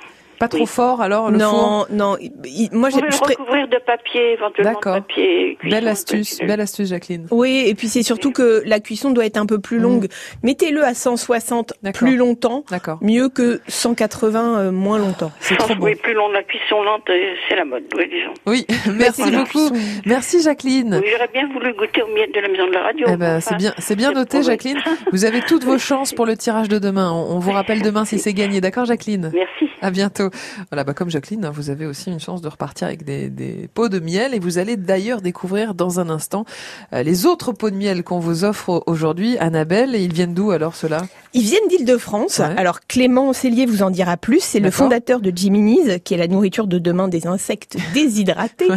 Pas 0.43 0.57
trop 0.57 0.65
fort 0.65 1.01
alors 1.01 1.31
le 1.31 1.37
non, 1.37 1.49
four 1.49 1.87
non. 1.91 2.17
il- 2.19 2.69
Moi 2.73 2.89
j'ai. 2.89 2.99
je 2.99 3.17
recouvrir 3.17 3.67
de 3.67 3.77
papier, 3.77 4.33
éventuellement 4.33 4.73
D'accord. 4.73 4.95
papier 4.95 5.55
cuisson. 5.59 5.75
Belle 5.77 5.87
astuce, 5.87 6.39
belle 6.39 6.59
astuce, 6.61 6.89
Jacqueline. 6.89 7.27
Oui, 7.31 7.63
et 7.65 7.75
puis 7.75 7.87
c'est 7.87 8.03
surtout 8.03 8.31
que 8.31 8.61
la 8.65 8.79
cuisson 8.79 9.11
doit 9.11 9.25
être 9.25 9.37
un 9.37 9.45
peu 9.45 9.59
plus 9.59 9.79
longue. 9.79 10.07
Mettez-le 10.43 10.83
à 10.83 10.93
160 10.93 11.73
plus 11.93 12.17
longtemps, 12.17 12.63
D'accord. 12.69 12.97
mieux 13.01 13.29
que 13.29 13.61
180 13.67 14.59
euh, 14.59 14.71
moins 14.71 14.97
longtemps. 14.99 15.31
C'est 15.39 15.55
trop 15.55 15.75
bon. 15.75 15.85
Oui, 15.85 15.95
plus 15.95 16.13
long, 16.13 16.29
la 16.29 16.43
cuisson 16.43 16.83
lente, 16.83 17.09
euh, 17.09 17.33
c'est 17.47 17.55
la 17.55 17.65
mode, 17.65 17.83
oui, 17.95 18.09
disons. 18.09 18.33
Oui, 18.45 18.65
merci 18.97 19.21
Voilà. 19.21 19.39
beaucoup. 19.43 19.69
Merci 20.05 20.41
Jacqueline. 20.43 20.99
Oui, 21.01 21.09
J'aurais 21.11 21.29
bien 21.33 21.47
voulu 21.53 21.73
goûter 21.73 22.01
au 22.01 22.07
miel 22.07 22.29
de 22.33 22.39
la 22.39 22.47
maison 22.49 22.67
de 22.67 22.73
la 22.73 22.81
radio. 22.83 23.07
Eh 23.09 23.15
ben, 23.17 23.37
enfin, 23.37 23.49
c'est 23.51 23.55
bien, 23.57 23.73
c'est 23.77 23.95
bien 23.95 24.11
noté, 24.11 24.43
Jacqueline. 24.43 24.79
Vous 25.11 25.23
avez 25.25 25.41
toutes 25.41 25.63
vos 25.63 25.77
chances 25.89 26.11
pour 26.13 26.25
le 26.25 26.35
tirage 26.35 26.67
de 26.69 26.79
demain. 26.79 27.11
On, 27.11 27.35
on 27.35 27.39
vous 27.39 27.51
rappelle 27.51 27.81
demain 27.81 28.03
si 28.05 28.19
c'est 28.19 28.33
gagné. 28.33 28.59
D'accord, 28.61 28.85
Jacqueline? 28.85 29.31
Merci. 29.33 29.69
À 29.81 29.91
bientôt. 29.91 30.29
Voilà, 30.71 30.83
bah, 30.83 30.93
comme 30.93 31.09
Jacqueline, 31.09 31.45
hein, 31.45 31.51
vous 31.51 31.69
avez 31.69 31.85
aussi 31.85 32.09
une 32.09 32.19
chance 32.19 32.41
de 32.41 32.47
repartir 32.47 32.87
avec 32.87 33.03
des, 33.03 33.29
des 33.29 33.69
pots 33.73 33.89
de 33.89 33.99
miel 33.99 34.33
et 34.33 34.39
vous 34.39 34.57
allez 34.57 34.77
d'ailleurs 34.77 35.21
découvrir 35.21 35.73
dans 35.73 35.99
un 35.99 36.09
instant 36.09 36.45
euh, 36.93 37.03
les 37.03 37.25
autres 37.25 37.51
pots 37.51 37.69
de 37.69 37.75
miel 37.75 38.03
qu'on 38.03 38.19
vous 38.19 38.43
offre 38.43 38.83
aujourd'hui. 38.85 39.37
Annabelle, 39.37 39.95
et 39.95 40.03
ils 40.03 40.13
viennent 40.13 40.33
d'où 40.33 40.51
alors 40.51 40.75
ceux-là? 40.75 41.05
Ils 41.33 41.43
viennent 41.43 41.67
d'Île-de-France. 41.67 42.39
Alors 42.39 42.81
Clément 42.81 43.33
Cellier 43.33 43.65
vous 43.65 43.81
en 43.81 43.89
dira 43.89 44.17
plus. 44.17 44.41
C'est 44.41 44.59
le 44.59 44.69
fondateur 44.69 45.19
de 45.19 45.31
Jiminy's, 45.35 45.99
qui 46.03 46.13
est 46.13 46.17
la 46.17 46.27
nourriture 46.27 46.67
de 46.67 46.77
demain 46.77 47.07
des 47.07 47.25
insectes 47.25 47.77
déshydratés. 47.93 48.69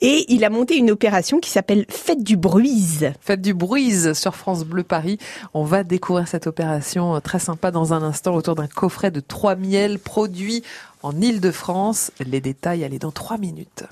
Et 0.00 0.24
il 0.28 0.44
a 0.44 0.50
monté 0.50 0.76
une 0.76 0.90
opération 0.90 1.38
qui 1.38 1.50
s'appelle 1.50 1.86
Fête 1.88 2.24
du 2.24 2.36
Bruise. 2.36 3.12
Faites 3.20 3.40
du 3.40 3.54
bruise 3.54 4.12
sur 4.14 4.34
France 4.34 4.64
Bleu 4.64 4.82
Paris. 4.82 5.18
On 5.54 5.62
va 5.64 5.84
découvrir 5.84 6.26
cette 6.26 6.46
opération 6.46 7.14
euh, 7.14 7.20
très 7.20 7.38
sympa 7.38 7.70
dans 7.70 7.92
un 7.92 8.02
instant 8.02 8.34
autour 8.34 8.54
d'un 8.56 8.66
coffret 8.66 9.10
de 9.10 9.20
trois 9.20 9.54
miels 9.54 9.98
produits 9.98 10.64
en 11.02 11.20
Île-de-France. 11.20 12.12
Les 12.20 12.40
détails, 12.40 12.84
allez 12.84 12.98
dans 12.98 13.12
trois 13.12 13.38
minutes. 13.38 13.84